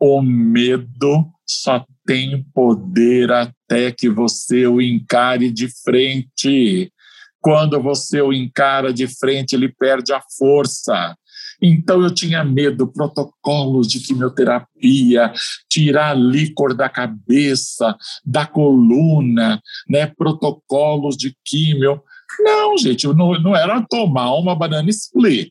o 0.01 0.23
medo 0.23 1.27
só 1.47 1.85
tem 2.07 2.43
poder 2.55 3.31
até 3.31 3.91
que 3.93 4.09
você 4.09 4.67
o 4.67 4.81
encare 4.81 5.51
de 5.51 5.69
frente. 5.83 6.93
Quando 7.41 7.81
você 7.81 8.21
o 8.21 8.33
encara 8.33 8.93
de 8.93 9.07
frente, 9.07 9.55
ele 9.55 9.69
perde 9.69 10.13
a 10.13 10.21
força. 10.39 11.17
Então 11.61 12.03
eu 12.03 12.13
tinha 12.13 12.45
medo, 12.45 12.87
protocolos 12.87 13.89
de 13.89 14.01
quimioterapia, 14.01 15.33
tirar 15.69 16.17
líquor 16.17 16.75
da 16.75 16.89
cabeça, 16.89 17.97
da 18.25 18.47
coluna, 18.47 19.61
né, 19.89 20.07
protocolos 20.07 21.17
de 21.17 21.35
químio. 21.45 22.01
Não, 22.41 22.79
gente, 22.79 23.07
não, 23.09 23.33
não 23.41 23.57
era 23.57 23.85
tomar 23.89 24.35
uma 24.35 24.55
banana 24.55 24.89
split, 24.91 25.51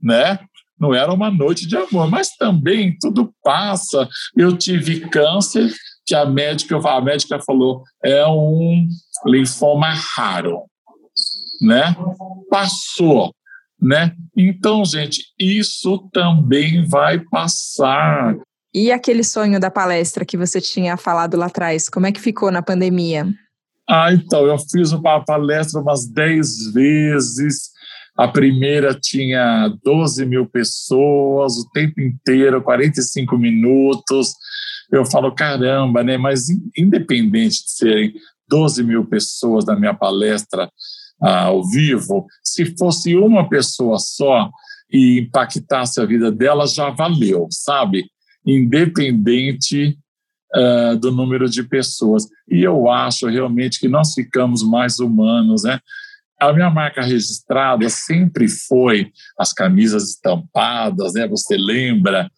né? 0.00 0.38
Não 0.78 0.94
era 0.94 1.12
uma 1.12 1.28
noite 1.28 1.66
de 1.66 1.76
amor, 1.76 2.08
mas 2.08 2.36
também 2.36 2.96
tudo 3.00 3.34
passa. 3.42 4.08
Eu 4.36 4.56
tive 4.56 5.00
câncer, 5.08 5.72
que 6.06 6.14
a 6.14 6.24
médica, 6.24 6.76
a 6.76 7.00
médica 7.00 7.40
falou, 7.40 7.82
é 8.02 8.24
um 8.26 8.86
linfoma 9.26 9.92
raro, 9.92 10.62
né? 11.60 11.96
Passou 12.48 13.34
né? 13.80 14.12
Então, 14.36 14.84
gente, 14.84 15.22
isso 15.38 16.08
também 16.12 16.86
vai 16.86 17.18
passar. 17.18 18.36
E 18.74 18.92
aquele 18.92 19.24
sonho 19.24 19.58
da 19.58 19.70
palestra 19.70 20.24
que 20.24 20.36
você 20.36 20.60
tinha 20.60 20.96
falado 20.96 21.36
lá 21.36 21.46
atrás, 21.46 21.88
como 21.88 22.06
é 22.06 22.12
que 22.12 22.20
ficou 22.20 22.50
na 22.50 22.62
pandemia? 22.62 23.26
Ah, 23.88 24.12
então, 24.12 24.46
eu 24.46 24.58
fiz 24.58 24.92
uma 24.92 25.24
palestra 25.24 25.80
umas 25.80 26.06
10 26.06 26.72
vezes. 26.74 27.70
A 28.16 28.28
primeira 28.28 28.94
tinha 28.94 29.72
12 29.82 30.26
mil 30.26 30.44
pessoas, 30.46 31.56
o 31.56 31.70
tempo 31.70 32.00
inteiro, 32.00 32.62
45 32.62 33.38
minutos. 33.38 34.34
Eu 34.92 35.06
falo, 35.06 35.34
caramba, 35.34 36.02
né? 36.02 36.18
Mas 36.18 36.48
independente 36.76 37.64
de 37.64 37.70
serem 37.70 38.12
12 38.48 38.82
mil 38.82 39.06
pessoas 39.06 39.64
na 39.64 39.76
minha 39.76 39.94
palestra, 39.94 40.70
ao 41.20 41.68
vivo, 41.68 42.26
se 42.42 42.76
fosse 42.76 43.16
uma 43.16 43.48
pessoa 43.48 43.98
só 43.98 44.50
e 44.90 45.20
impactasse 45.20 46.00
a 46.00 46.06
vida 46.06 46.30
dela, 46.30 46.66
já 46.66 46.90
valeu, 46.90 47.46
sabe? 47.50 48.04
independente 48.48 49.98
uh, 50.56 50.96
do 50.96 51.12
número 51.12 51.48
de 51.48 51.62
pessoas. 51.62 52.26
E 52.50 52.62
eu 52.62 52.90
acho 52.90 53.26
realmente 53.26 53.78
que 53.78 53.88
nós 53.88 54.14
ficamos 54.14 54.62
mais 54.62 54.98
humanos, 54.98 55.64
né? 55.64 55.78
A 56.40 56.52
minha 56.52 56.70
marca 56.70 57.02
registrada 57.02 57.88
sempre 57.90 58.48
foi 58.48 59.10
as 59.38 59.52
camisas 59.52 60.10
estampadas, 60.10 61.12
né? 61.12 61.26
Você 61.28 61.56
lembra 61.56 62.30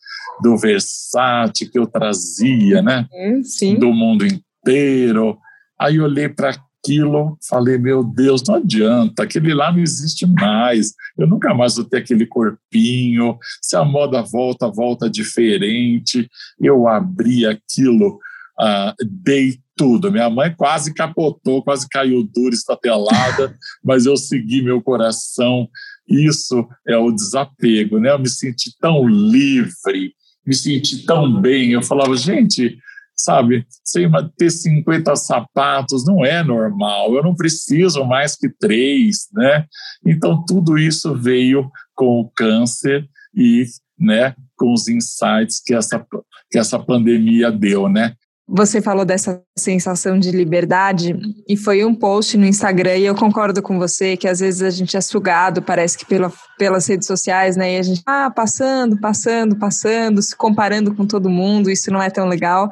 do 0.43 0.57
Versace 0.57 1.71
que 1.71 1.79
eu 1.79 1.87
trazia, 1.87 2.81
né? 2.83 3.07
Sim. 3.45 3.79
Do 3.79 3.93
mundo 3.93 4.27
inteiro. 4.27 5.39
Aí 5.79 5.97
eu 5.97 6.05
olhei 6.05 6.29
para 6.29 6.59
aquilo, 6.83 7.37
falei, 7.49 7.79
meu 7.79 8.03
Deus, 8.03 8.43
não 8.47 8.57
adianta, 8.57 9.23
aquele 9.23 9.55
lá 9.55 9.71
não 9.71 9.81
existe 9.81 10.27
mais, 10.27 10.95
eu 11.17 11.27
nunca 11.27 11.55
mais 11.55 11.77
vou 11.77 11.85
ter 11.85 11.99
aquele 11.99 12.27
corpinho, 12.27 13.39
se 13.61 13.77
a 13.77 13.85
moda 13.85 14.23
volta, 14.23 14.69
volta 14.69 15.09
diferente. 15.09 16.29
Eu 16.61 16.89
abri 16.89 17.47
aquilo, 17.47 18.19
uh, 18.59 18.95
dei 19.23 19.59
tudo. 19.77 20.11
Minha 20.11 20.31
mãe 20.31 20.55
quase 20.57 20.95
capotou, 20.95 21.63
quase 21.63 21.89
caiu 21.89 22.23
dura, 22.23 22.55
estatelada, 22.55 23.57
mas 23.85 24.07
eu 24.07 24.17
segui 24.17 24.63
meu 24.63 24.81
coração. 24.83 25.69
Isso 26.09 26.67
é 26.87 26.97
o 26.97 27.13
desapego, 27.13 27.99
né? 27.99 28.11
Eu 28.11 28.19
me 28.19 28.29
senti 28.29 28.75
tão 28.81 29.07
livre, 29.07 30.15
me 30.47 30.55
senti 30.55 31.05
tão 31.05 31.41
bem. 31.41 31.73
Eu 31.73 31.83
falava, 31.83 32.17
gente, 32.17 32.79
sabe, 33.23 33.67
sem 33.85 34.11
ter 34.37 34.50
50 34.50 35.15
sapatos 35.17 36.05
não 36.07 36.25
é 36.25 36.43
normal, 36.43 37.15
eu 37.15 37.23
não 37.23 37.35
preciso 37.35 38.05
mais 38.05 38.37
que 38.37 38.49
três, 38.49 39.29
né? 39.33 39.67
Então, 40.05 40.45
tudo 40.45 40.79
isso 40.79 41.15
veio 41.15 41.71
com 41.95 42.21
o 42.21 42.31
câncer 42.31 43.09
e, 43.35 43.65
né, 43.99 44.35
com 44.57 44.73
os 44.73 44.89
insights 44.89 45.61
que 45.65 45.75
essa, 45.75 46.05
que 46.50 46.59
essa 46.59 46.79
pandemia 46.79 47.50
deu, 47.50 47.89
né? 47.89 48.15
Você 48.52 48.83
falou 48.83 49.04
dessa 49.04 49.40
sensação 49.57 50.19
de 50.19 50.33
liberdade 50.33 51.16
e 51.49 51.57
foi 51.57 51.85
um 51.85 51.95
post 51.95 52.37
no 52.37 52.45
Instagram 52.45 52.97
e 52.97 53.07
eu 53.07 53.14
concordo 53.14 53.62
com 53.62 53.78
você 53.78 54.16
que 54.16 54.26
às 54.26 54.40
vezes 54.40 54.61
a 54.61 54.71
gente 54.71 54.97
é 54.97 55.00
sugado, 55.00 55.62
parece 55.62 55.97
que 55.97 56.04
pela, 56.04 56.33
pelas 56.59 56.85
redes 56.88 57.07
sociais, 57.07 57.57
né? 57.57 57.75
E 57.75 57.78
a 57.78 57.83
gente 57.83 58.02
ah, 58.04 58.28
passando, 58.28 58.99
passando, 58.99 59.57
passando, 59.57 60.21
se 60.21 60.35
comparando 60.35 60.92
com 60.92 61.07
todo 61.07 61.30
mundo, 61.30 61.71
isso 61.71 61.92
não 61.92 62.02
é 62.02 62.11
tão 62.11 62.26
legal. 62.26 62.69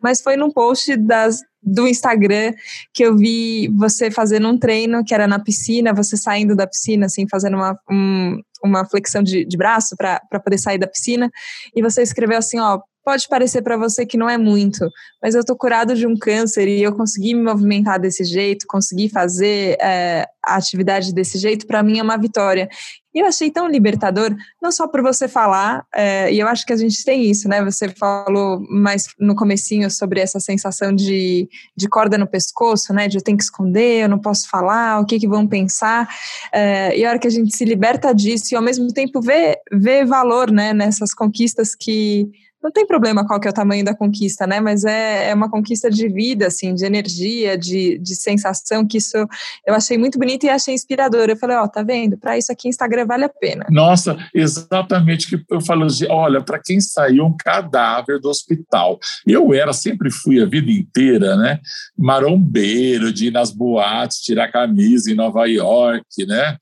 Mas 0.00 0.20
foi 0.20 0.36
num 0.36 0.52
post 0.52 0.96
das, 0.96 1.40
do 1.66 1.88
Instagram 1.88 2.54
que 2.94 3.02
eu 3.02 3.16
vi 3.16 3.68
você 3.76 4.08
fazendo 4.08 4.48
um 4.48 4.56
treino 4.56 5.04
que 5.04 5.12
era 5.12 5.26
na 5.26 5.40
piscina, 5.40 5.92
você 5.92 6.16
saindo 6.16 6.54
da 6.54 6.66
piscina, 6.66 7.06
assim, 7.06 7.26
fazendo 7.28 7.56
uma, 7.56 7.76
um, 7.90 8.40
uma 8.64 8.84
flexão 8.84 9.22
de, 9.22 9.44
de 9.44 9.56
braço 9.56 9.96
para 9.96 10.40
poder 10.42 10.58
sair 10.58 10.78
da 10.78 10.86
piscina, 10.86 11.28
e 11.74 11.82
você 11.82 12.02
escreveu 12.02 12.38
assim, 12.38 12.60
ó, 12.60 12.80
pode 13.04 13.28
parecer 13.28 13.62
para 13.62 13.76
você 13.76 14.04
que 14.04 14.16
não 14.16 14.28
é 14.28 14.36
muito, 14.36 14.90
mas 15.22 15.36
eu 15.36 15.44
tô 15.44 15.56
curado 15.56 15.94
de 15.94 16.06
um 16.06 16.16
câncer 16.16 16.66
e 16.66 16.82
eu 16.82 16.92
consegui 16.92 17.34
me 17.34 17.42
movimentar 17.42 18.00
desse 18.00 18.24
jeito, 18.24 18.66
consegui 18.68 19.08
fazer 19.08 19.76
é, 19.80 20.26
a 20.44 20.56
atividade 20.56 21.14
desse 21.14 21.38
jeito, 21.38 21.66
para 21.66 21.84
mim 21.84 22.00
é 22.00 22.02
uma 22.02 22.16
vitória. 22.16 22.68
E 23.16 23.20
eu 23.20 23.24
achei 23.24 23.50
tão 23.50 23.66
libertador, 23.66 24.36
não 24.60 24.70
só 24.70 24.86
por 24.86 25.00
você 25.00 25.26
falar, 25.26 25.86
é, 25.94 26.30
e 26.30 26.38
eu 26.38 26.46
acho 26.46 26.66
que 26.66 26.72
a 26.74 26.76
gente 26.76 27.02
tem 27.02 27.22
isso, 27.22 27.48
né? 27.48 27.64
Você 27.64 27.88
falou 27.88 28.60
mais 28.68 29.06
no 29.18 29.34
comecinho 29.34 29.90
sobre 29.90 30.20
essa 30.20 30.38
sensação 30.38 30.94
de, 30.94 31.48
de 31.74 31.88
corda 31.88 32.18
no 32.18 32.26
pescoço, 32.26 32.92
né? 32.92 33.08
De 33.08 33.16
eu 33.16 33.22
tenho 33.22 33.38
que 33.38 33.44
esconder, 33.44 34.02
eu 34.02 34.08
não 34.10 34.18
posso 34.18 34.46
falar, 34.50 35.00
o 35.00 35.06
que, 35.06 35.18
que 35.18 35.26
vão 35.26 35.46
pensar. 35.46 36.06
É, 36.52 36.94
e 36.94 37.06
a 37.06 37.08
hora 37.08 37.18
que 37.18 37.26
a 37.26 37.30
gente 37.30 37.56
se 37.56 37.64
liberta 37.64 38.14
disso 38.14 38.52
e 38.52 38.54
ao 38.54 38.62
mesmo 38.62 38.88
tempo 38.92 39.18
vê, 39.22 39.56
vê 39.72 40.04
valor 40.04 40.50
né, 40.50 40.74
nessas 40.74 41.14
conquistas 41.14 41.74
que 41.74 42.28
não 42.66 42.72
tem 42.72 42.84
problema 42.84 43.24
qual 43.24 43.38
que 43.38 43.46
é 43.46 43.50
o 43.50 43.54
tamanho 43.54 43.84
da 43.84 43.94
conquista, 43.94 44.44
né? 44.44 44.58
Mas 44.58 44.84
é, 44.84 45.30
é 45.30 45.34
uma 45.34 45.48
conquista 45.48 45.88
de 45.88 46.08
vida, 46.08 46.48
assim, 46.48 46.74
de 46.74 46.84
energia, 46.84 47.56
de, 47.56 47.96
de 47.98 48.16
sensação, 48.16 48.84
que 48.84 48.98
isso 48.98 49.16
eu 49.64 49.72
achei 49.72 49.96
muito 49.96 50.18
bonito 50.18 50.44
e 50.44 50.48
achei 50.48 50.74
inspirador. 50.74 51.30
Eu 51.30 51.36
falei, 51.36 51.56
ó, 51.56 51.62
oh, 51.62 51.68
tá 51.68 51.84
vendo? 51.84 52.18
Para 52.18 52.36
isso 52.36 52.50
aqui 52.50 52.68
Instagram 52.68 53.06
vale 53.06 53.24
a 53.24 53.28
pena. 53.28 53.64
Nossa, 53.70 54.16
exatamente 54.34 55.28
que 55.28 55.44
eu 55.48 55.60
falo, 55.60 55.86
olha, 56.10 56.42
para 56.42 56.58
quem 56.58 56.80
saiu 56.80 57.26
um 57.26 57.36
cadáver 57.36 58.18
do 58.18 58.28
hospital. 58.28 58.98
Eu 59.24 59.54
era, 59.54 59.72
sempre 59.72 60.10
fui 60.10 60.42
a 60.42 60.44
vida 60.44 60.68
inteira, 60.68 61.36
né? 61.36 61.60
Marombeiro, 61.96 63.12
de 63.12 63.28
ir 63.28 63.30
nas 63.30 63.52
boates, 63.52 64.18
tirar 64.18 64.50
camisa 64.50 65.08
em 65.08 65.14
Nova 65.14 65.46
York, 65.46 66.26
né? 66.26 66.56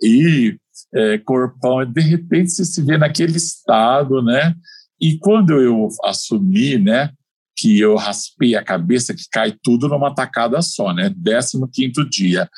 E 0.00 0.56
é, 0.94 1.18
corpão, 1.18 1.84
de 1.84 2.02
repente 2.02 2.52
você 2.52 2.64
se 2.64 2.80
vê 2.82 2.96
naquele 2.96 3.36
estado, 3.36 4.22
né? 4.22 4.54
E 5.00 5.18
quando 5.18 5.60
eu 5.60 5.88
assumi, 6.04 6.78
né, 6.78 7.10
que 7.56 7.78
eu 7.78 7.96
raspei 7.96 8.54
a 8.54 8.64
cabeça, 8.64 9.14
que 9.14 9.24
cai 9.30 9.54
tudo 9.62 9.88
numa 9.88 10.14
tacada 10.14 10.60
só, 10.62 10.92
né, 10.92 11.12
15 11.72 12.08
dia, 12.08 12.48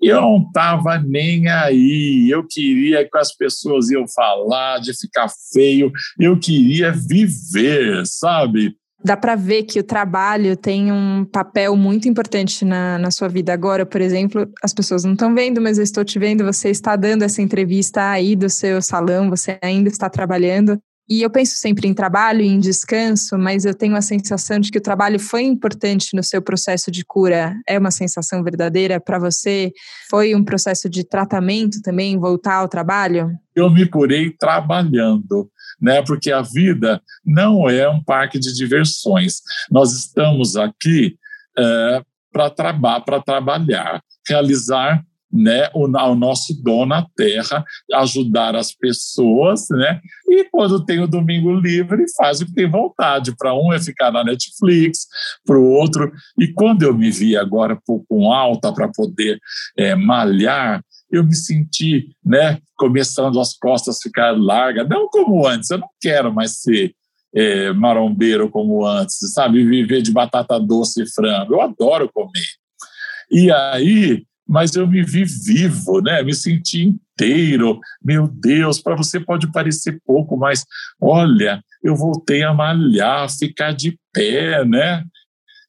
eu 0.00 0.20
não 0.20 0.44
estava 0.46 0.98
nem 0.98 1.48
aí, 1.48 2.28
eu 2.30 2.46
queria 2.46 3.08
que 3.08 3.18
as 3.18 3.34
pessoas 3.34 3.90
iam 3.90 4.06
falar 4.06 4.78
de 4.78 4.92
ficar 4.98 5.28
feio, 5.52 5.90
eu 6.18 6.38
queria 6.38 6.92
viver, 6.92 8.04
sabe? 8.06 8.76
Dá 9.02 9.16
para 9.16 9.36
ver 9.36 9.62
que 9.62 9.78
o 9.78 9.84
trabalho 9.84 10.56
tem 10.56 10.90
um 10.90 11.24
papel 11.24 11.76
muito 11.76 12.08
importante 12.08 12.64
na, 12.64 12.98
na 12.98 13.10
sua 13.10 13.28
vida 13.28 13.52
agora. 13.52 13.86
Por 13.86 14.00
exemplo, 14.00 14.50
as 14.62 14.74
pessoas 14.74 15.04
não 15.04 15.12
estão 15.12 15.34
vendo, 15.34 15.60
mas 15.60 15.78
eu 15.78 15.84
estou 15.84 16.04
te 16.04 16.18
vendo. 16.18 16.44
Você 16.44 16.70
está 16.70 16.96
dando 16.96 17.22
essa 17.22 17.40
entrevista 17.40 18.10
aí 18.10 18.34
do 18.34 18.50
seu 18.50 18.82
salão, 18.82 19.30
você 19.30 19.58
ainda 19.62 19.88
está 19.88 20.10
trabalhando. 20.10 20.78
E 21.08 21.22
eu 21.22 21.30
penso 21.30 21.56
sempre 21.56 21.86
em 21.86 21.94
trabalho 21.94 22.40
e 22.40 22.48
em 22.48 22.58
descanso, 22.58 23.38
mas 23.38 23.64
eu 23.64 23.72
tenho 23.74 23.94
a 23.94 24.02
sensação 24.02 24.58
de 24.58 24.70
que 24.72 24.78
o 24.78 24.82
trabalho 24.82 25.20
foi 25.20 25.42
importante 25.42 26.16
no 26.16 26.22
seu 26.22 26.42
processo 26.42 26.90
de 26.90 27.04
cura. 27.04 27.54
É 27.66 27.78
uma 27.78 27.92
sensação 27.92 28.42
verdadeira 28.42 29.00
para 29.00 29.18
você? 29.18 29.72
Foi 30.10 30.34
um 30.34 30.44
processo 30.44 30.88
de 30.88 31.04
tratamento 31.04 31.80
também, 31.80 32.18
voltar 32.18 32.56
ao 32.56 32.68
trabalho? 32.68 33.30
Eu 33.54 33.70
me 33.70 33.86
curei 33.88 34.30
trabalhando. 34.30 35.50
Né, 35.78 36.00
porque 36.00 36.32
a 36.32 36.40
vida 36.40 37.02
não 37.22 37.68
é 37.68 37.86
um 37.86 38.02
parque 38.02 38.38
de 38.38 38.54
diversões. 38.54 39.42
Nós 39.70 39.92
estamos 39.92 40.56
aqui 40.56 41.18
é, 41.58 42.02
para 42.32 42.48
traba 42.48 42.98
trabalhar, 43.20 44.02
realizar 44.26 45.04
né, 45.36 45.68
o, 45.74 45.84
o, 45.84 46.14
nosso 46.14 46.54
dom 46.62 46.86
na 46.86 47.06
terra, 47.14 47.64
ajudar 47.94 48.56
as 48.56 48.72
pessoas, 48.72 49.66
né? 49.70 50.00
E 50.28 50.44
quando 50.50 50.84
tem 50.84 51.00
o 51.00 51.06
domingo 51.06 51.52
livre, 51.52 52.04
faz 52.16 52.40
o 52.40 52.46
que 52.46 52.54
tem 52.54 52.70
vontade. 52.70 53.36
Para 53.36 53.54
um 53.54 53.72
é 53.72 53.78
ficar 53.78 54.10
na 54.10 54.24
Netflix, 54.24 55.06
para 55.44 55.58
o 55.58 55.64
outro. 55.64 56.10
E 56.40 56.48
quando 56.48 56.82
eu 56.82 56.94
me 56.94 57.10
vi 57.10 57.36
agora 57.36 57.78
com 58.08 58.32
alta 58.32 58.72
para 58.72 58.88
poder 58.88 59.38
é, 59.76 59.94
malhar, 59.94 60.82
eu 61.10 61.22
me 61.22 61.34
senti, 61.34 62.08
né, 62.24 62.58
começando 62.76 63.38
as 63.40 63.56
costas 63.56 63.98
ficar 64.02 64.32
largas, 64.32 64.88
não 64.88 65.08
como 65.08 65.46
antes. 65.46 65.70
Eu 65.70 65.78
não 65.78 65.88
quero 66.00 66.32
mais 66.32 66.60
ser 66.60 66.94
é, 67.34 67.72
marombeiro 67.72 68.48
como 68.48 68.86
antes, 68.86 69.18
sabe? 69.32 69.64
Viver 69.64 70.02
de 70.02 70.10
batata 70.10 70.58
doce 70.58 71.02
e 71.02 71.10
frango. 71.10 71.54
Eu 71.54 71.60
adoro 71.60 72.10
comer. 72.12 72.46
E 73.30 73.50
aí 73.50 74.24
mas 74.48 74.74
eu 74.76 74.86
me 74.86 75.02
vi 75.02 75.24
vivo, 75.24 76.00
né? 76.00 76.22
Me 76.22 76.34
senti 76.34 76.84
inteiro. 76.84 77.80
Meu 78.02 78.28
Deus, 78.28 78.80
para 78.80 78.96
você 78.96 79.18
pode 79.18 79.50
parecer 79.50 80.00
pouco, 80.04 80.36
mas 80.36 80.64
olha, 81.00 81.62
eu 81.82 81.96
voltei 81.96 82.42
a 82.42 82.54
malhar, 82.54 83.28
ficar 83.30 83.72
de 83.72 83.98
pé, 84.12 84.64
né? 84.64 85.04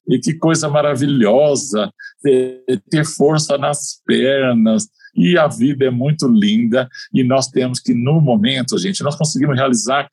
E 0.08 0.18
que 0.18 0.34
coisa 0.34 0.68
maravilhosa 0.68 1.92
ter, 2.22 2.62
ter 2.88 3.04
força 3.04 3.58
nas 3.58 4.00
pernas. 4.06 4.88
E 5.14 5.36
a 5.36 5.48
vida 5.48 5.86
é 5.86 5.90
muito 5.90 6.28
linda 6.28 6.88
e 7.12 7.24
nós 7.24 7.48
temos 7.48 7.80
que, 7.80 7.92
no 7.92 8.20
momento, 8.20 8.78
gente, 8.78 9.02
nós 9.02 9.16
conseguimos 9.16 9.56
realizar 9.56 10.08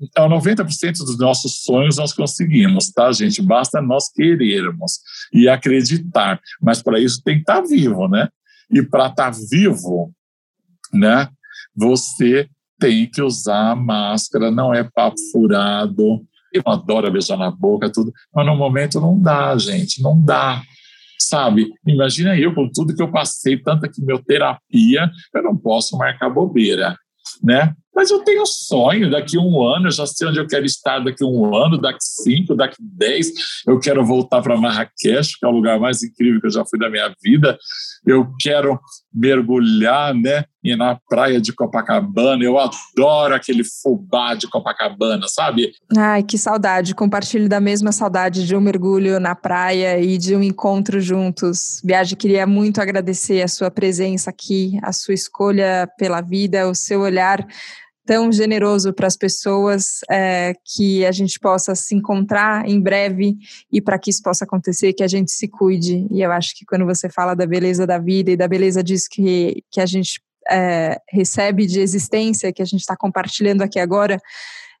então, 0.00 0.28
90% 0.28 0.98
dos 0.98 1.18
nossos 1.18 1.62
sonhos 1.64 1.96
nós 1.96 2.12
conseguimos, 2.12 2.90
tá, 2.90 3.10
gente? 3.12 3.40
Basta 3.40 3.80
nós 3.80 4.10
querermos 4.10 5.00
e 5.32 5.48
acreditar. 5.48 6.40
Mas 6.60 6.82
para 6.82 7.00
isso 7.00 7.22
tem 7.24 7.36
que 7.36 7.40
estar 7.40 7.62
tá 7.62 7.68
vivo, 7.68 8.06
né? 8.06 8.28
E 8.70 8.82
para 8.82 9.06
estar 9.06 9.32
tá 9.32 9.38
vivo, 9.50 10.12
né? 10.92 11.28
Você 11.74 12.48
tem 12.78 13.08
que 13.08 13.22
usar 13.22 13.70
a 13.70 13.76
máscara, 13.76 14.50
não 14.50 14.74
é 14.74 14.84
papo 14.84 15.16
furado. 15.32 16.22
Eu 16.52 16.62
adoro 16.66 17.10
beijar 17.10 17.38
na 17.38 17.50
boca, 17.50 17.90
tudo, 17.90 18.12
mas 18.34 18.46
no 18.46 18.56
momento 18.56 19.00
não 19.00 19.18
dá, 19.20 19.56
gente, 19.56 20.02
não 20.02 20.20
dá. 20.20 20.62
Sabe? 21.18 21.72
Imagina 21.86 22.38
eu 22.38 22.54
com 22.54 22.70
tudo 22.70 22.94
que 22.94 23.02
eu 23.02 23.10
passei, 23.10 23.56
tanta 23.56 23.88
quimioterapia, 23.88 25.10
eu 25.34 25.42
não 25.42 25.56
posso 25.56 25.96
marcar 25.96 26.28
bobeira, 26.28 26.96
né? 27.42 27.74
Mas 27.96 28.10
eu 28.10 28.18
tenho 28.18 28.44
sonho, 28.44 29.10
daqui 29.10 29.38
a 29.38 29.40
um 29.40 29.66
ano, 29.66 29.86
eu 29.86 29.90
já 29.90 30.06
sei 30.06 30.28
onde 30.28 30.38
eu 30.38 30.46
quero 30.46 30.66
estar 30.66 30.98
daqui 30.98 31.24
um 31.24 31.56
ano, 31.56 31.78
daqui 31.78 32.04
cinco, 32.04 32.54
daqui 32.54 32.76
dez. 32.78 33.28
Eu 33.66 33.80
quero 33.80 34.04
voltar 34.04 34.42
para 34.42 34.54
Marrakech, 34.54 35.38
que 35.38 35.46
é 35.46 35.48
o 35.48 35.52
lugar 35.52 35.80
mais 35.80 36.02
incrível 36.02 36.38
que 36.38 36.46
eu 36.46 36.50
já 36.50 36.62
fui 36.66 36.78
da 36.78 36.90
minha 36.90 37.10
vida. 37.24 37.58
Eu 38.06 38.28
quero 38.38 38.78
mergulhar, 39.12 40.14
né? 40.14 40.44
E 40.62 40.76
na 40.76 40.98
praia 41.08 41.40
de 41.40 41.54
Copacabana. 41.54 42.44
Eu 42.44 42.58
adoro 42.58 43.34
aquele 43.34 43.64
fubá 43.64 44.34
de 44.34 44.46
Copacabana, 44.46 45.26
sabe? 45.26 45.72
Ai, 45.96 46.22
que 46.22 46.36
saudade. 46.36 46.94
Compartilho 46.94 47.48
da 47.48 47.60
mesma 47.60 47.92
saudade 47.92 48.46
de 48.46 48.54
um 48.54 48.60
mergulho 48.60 49.18
na 49.18 49.34
praia 49.34 49.98
e 49.98 50.18
de 50.18 50.36
um 50.36 50.42
encontro 50.42 51.00
juntos. 51.00 51.80
Viagem, 51.82 52.18
queria 52.18 52.46
muito 52.46 52.78
agradecer 52.78 53.40
a 53.40 53.48
sua 53.48 53.70
presença 53.70 54.28
aqui, 54.28 54.78
a 54.82 54.92
sua 54.92 55.14
escolha 55.14 55.88
pela 55.96 56.20
vida, 56.20 56.68
o 56.68 56.74
seu 56.74 57.00
olhar 57.00 57.46
tão 58.06 58.30
generoso 58.30 58.92
para 58.92 59.08
as 59.08 59.16
pessoas, 59.16 59.98
é, 60.08 60.54
que 60.64 61.04
a 61.04 61.10
gente 61.10 61.38
possa 61.40 61.74
se 61.74 61.94
encontrar 61.94 62.66
em 62.68 62.80
breve 62.80 63.36
e 63.70 63.82
para 63.82 63.98
que 63.98 64.10
isso 64.10 64.22
possa 64.22 64.44
acontecer, 64.44 64.92
que 64.92 65.02
a 65.02 65.08
gente 65.08 65.32
se 65.32 65.48
cuide. 65.48 66.06
E 66.10 66.22
eu 66.22 66.30
acho 66.30 66.54
que 66.56 66.64
quando 66.64 66.86
você 66.86 67.10
fala 67.10 67.34
da 67.34 67.44
beleza 67.44 67.86
da 67.86 67.98
vida 67.98 68.30
e 68.30 68.36
da 68.36 68.46
beleza 68.46 68.82
disso 68.82 69.08
que, 69.10 69.62
que 69.70 69.80
a 69.80 69.86
gente 69.86 70.20
é, 70.48 71.00
recebe 71.10 71.66
de 71.66 71.80
existência, 71.80 72.52
que 72.52 72.62
a 72.62 72.64
gente 72.64 72.80
está 72.80 72.96
compartilhando 72.96 73.62
aqui 73.62 73.80
agora, 73.80 74.20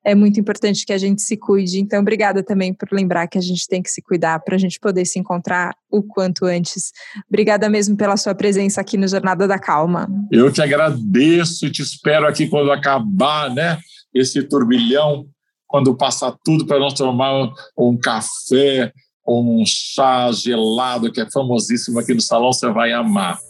é 0.06 0.14
muito 0.14 0.38
importante 0.38 0.86
que 0.86 0.92
a 0.92 0.98
gente 0.98 1.20
se 1.20 1.36
cuide. 1.36 1.80
Então, 1.80 2.00
obrigada 2.00 2.40
também 2.40 2.72
por 2.72 2.88
lembrar 2.92 3.26
que 3.26 3.36
a 3.36 3.40
gente 3.40 3.66
tem 3.66 3.82
que 3.82 3.90
se 3.90 4.00
cuidar 4.00 4.38
para 4.38 4.54
a 4.54 4.58
gente 4.58 4.78
poder 4.78 5.04
se 5.04 5.18
encontrar 5.18 5.74
o 5.90 6.00
quanto 6.00 6.44
antes. 6.44 6.92
Obrigada 7.28 7.68
mesmo 7.68 7.96
pela 7.96 8.16
sua 8.16 8.32
presença 8.32 8.80
aqui 8.80 8.96
no 8.96 9.08
Jornada 9.08 9.48
da 9.48 9.58
Calma. 9.58 10.08
Eu 10.30 10.52
te 10.52 10.62
agradeço 10.62 11.66
e 11.66 11.72
te 11.72 11.82
espero 11.82 12.24
aqui 12.24 12.46
quando 12.46 12.70
acabar, 12.70 13.52
né? 13.52 13.78
Esse 14.14 14.44
turbilhão, 14.44 15.26
quando 15.66 15.96
passar 15.96 16.36
tudo 16.44 16.64
para 16.64 16.78
nós 16.78 16.94
tomar 16.94 17.50
um 17.76 17.98
café 17.98 18.92
um 19.28 19.64
chá 19.66 20.30
gelado 20.30 21.10
que 21.10 21.20
é 21.20 21.28
famosíssimo 21.28 21.98
aqui 21.98 22.14
no 22.14 22.20
salão, 22.20 22.52
você 22.52 22.70
vai 22.70 22.92
amar. 22.92 23.40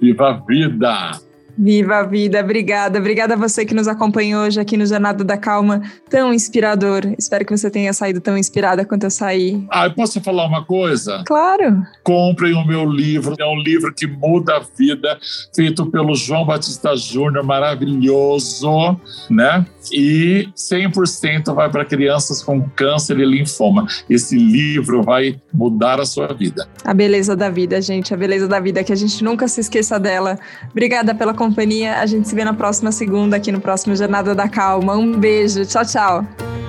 Viva 0.00 0.30
a 0.30 0.32
vida! 0.34 1.29
Viva 1.62 1.96
a 1.96 2.02
vida, 2.04 2.40
obrigada. 2.40 2.98
Obrigada 2.98 3.34
a 3.34 3.36
você 3.36 3.66
que 3.66 3.74
nos 3.74 3.86
acompanhou 3.86 4.44
hoje 4.44 4.58
aqui 4.58 4.78
no 4.78 4.86
Jornada 4.86 5.22
da 5.22 5.36
Calma, 5.36 5.82
tão 6.08 6.32
inspirador. 6.32 7.02
Espero 7.18 7.44
que 7.44 7.54
você 7.54 7.70
tenha 7.70 7.92
saído 7.92 8.18
tão 8.18 8.38
inspirada 8.38 8.82
quanto 8.82 9.04
eu 9.04 9.10
saí. 9.10 9.62
Ah, 9.70 9.84
eu 9.84 9.92
posso 9.92 10.22
falar 10.22 10.46
uma 10.46 10.64
coisa? 10.64 11.22
Claro. 11.26 11.82
Comprem 12.02 12.54
o 12.54 12.66
meu 12.66 12.86
livro, 12.86 13.34
é 13.38 13.44
um 13.44 13.60
livro 13.60 13.92
que 13.94 14.06
muda 14.06 14.56
a 14.56 14.60
vida, 14.60 15.18
feito 15.54 15.84
pelo 15.90 16.14
João 16.14 16.46
Batista 16.46 16.96
Júnior, 16.96 17.44
maravilhoso, 17.44 18.98
né? 19.28 19.66
E 19.92 20.48
100% 20.56 21.54
vai 21.54 21.68
para 21.68 21.84
crianças 21.84 22.42
com 22.42 22.62
câncer 22.70 23.18
e 23.18 23.24
linfoma. 23.26 23.86
Esse 24.08 24.34
livro 24.34 25.02
vai 25.02 25.38
mudar 25.52 26.00
a 26.00 26.06
sua 26.06 26.28
vida. 26.28 26.66
A 26.84 26.94
beleza 26.94 27.36
da 27.36 27.50
vida, 27.50 27.82
gente, 27.82 28.14
a 28.14 28.16
beleza 28.16 28.48
da 28.48 28.60
vida, 28.60 28.82
que 28.82 28.92
a 28.92 28.96
gente 28.96 29.22
nunca 29.22 29.46
se 29.46 29.60
esqueça 29.60 30.00
dela. 30.00 30.38
Obrigada 30.70 31.14
pela 31.14 31.34
companhia. 31.50 31.98
A 31.98 32.06
gente 32.06 32.28
se 32.28 32.34
vê 32.34 32.44
na 32.44 32.54
próxima 32.54 32.92
segunda 32.92 33.36
aqui 33.36 33.50
no 33.50 33.60
próximo 33.60 33.94
Jornada 33.94 34.34
da 34.34 34.48
Calma. 34.48 34.96
Um 34.96 35.18
beijo. 35.18 35.66
Tchau, 35.66 35.84
tchau. 35.84 36.59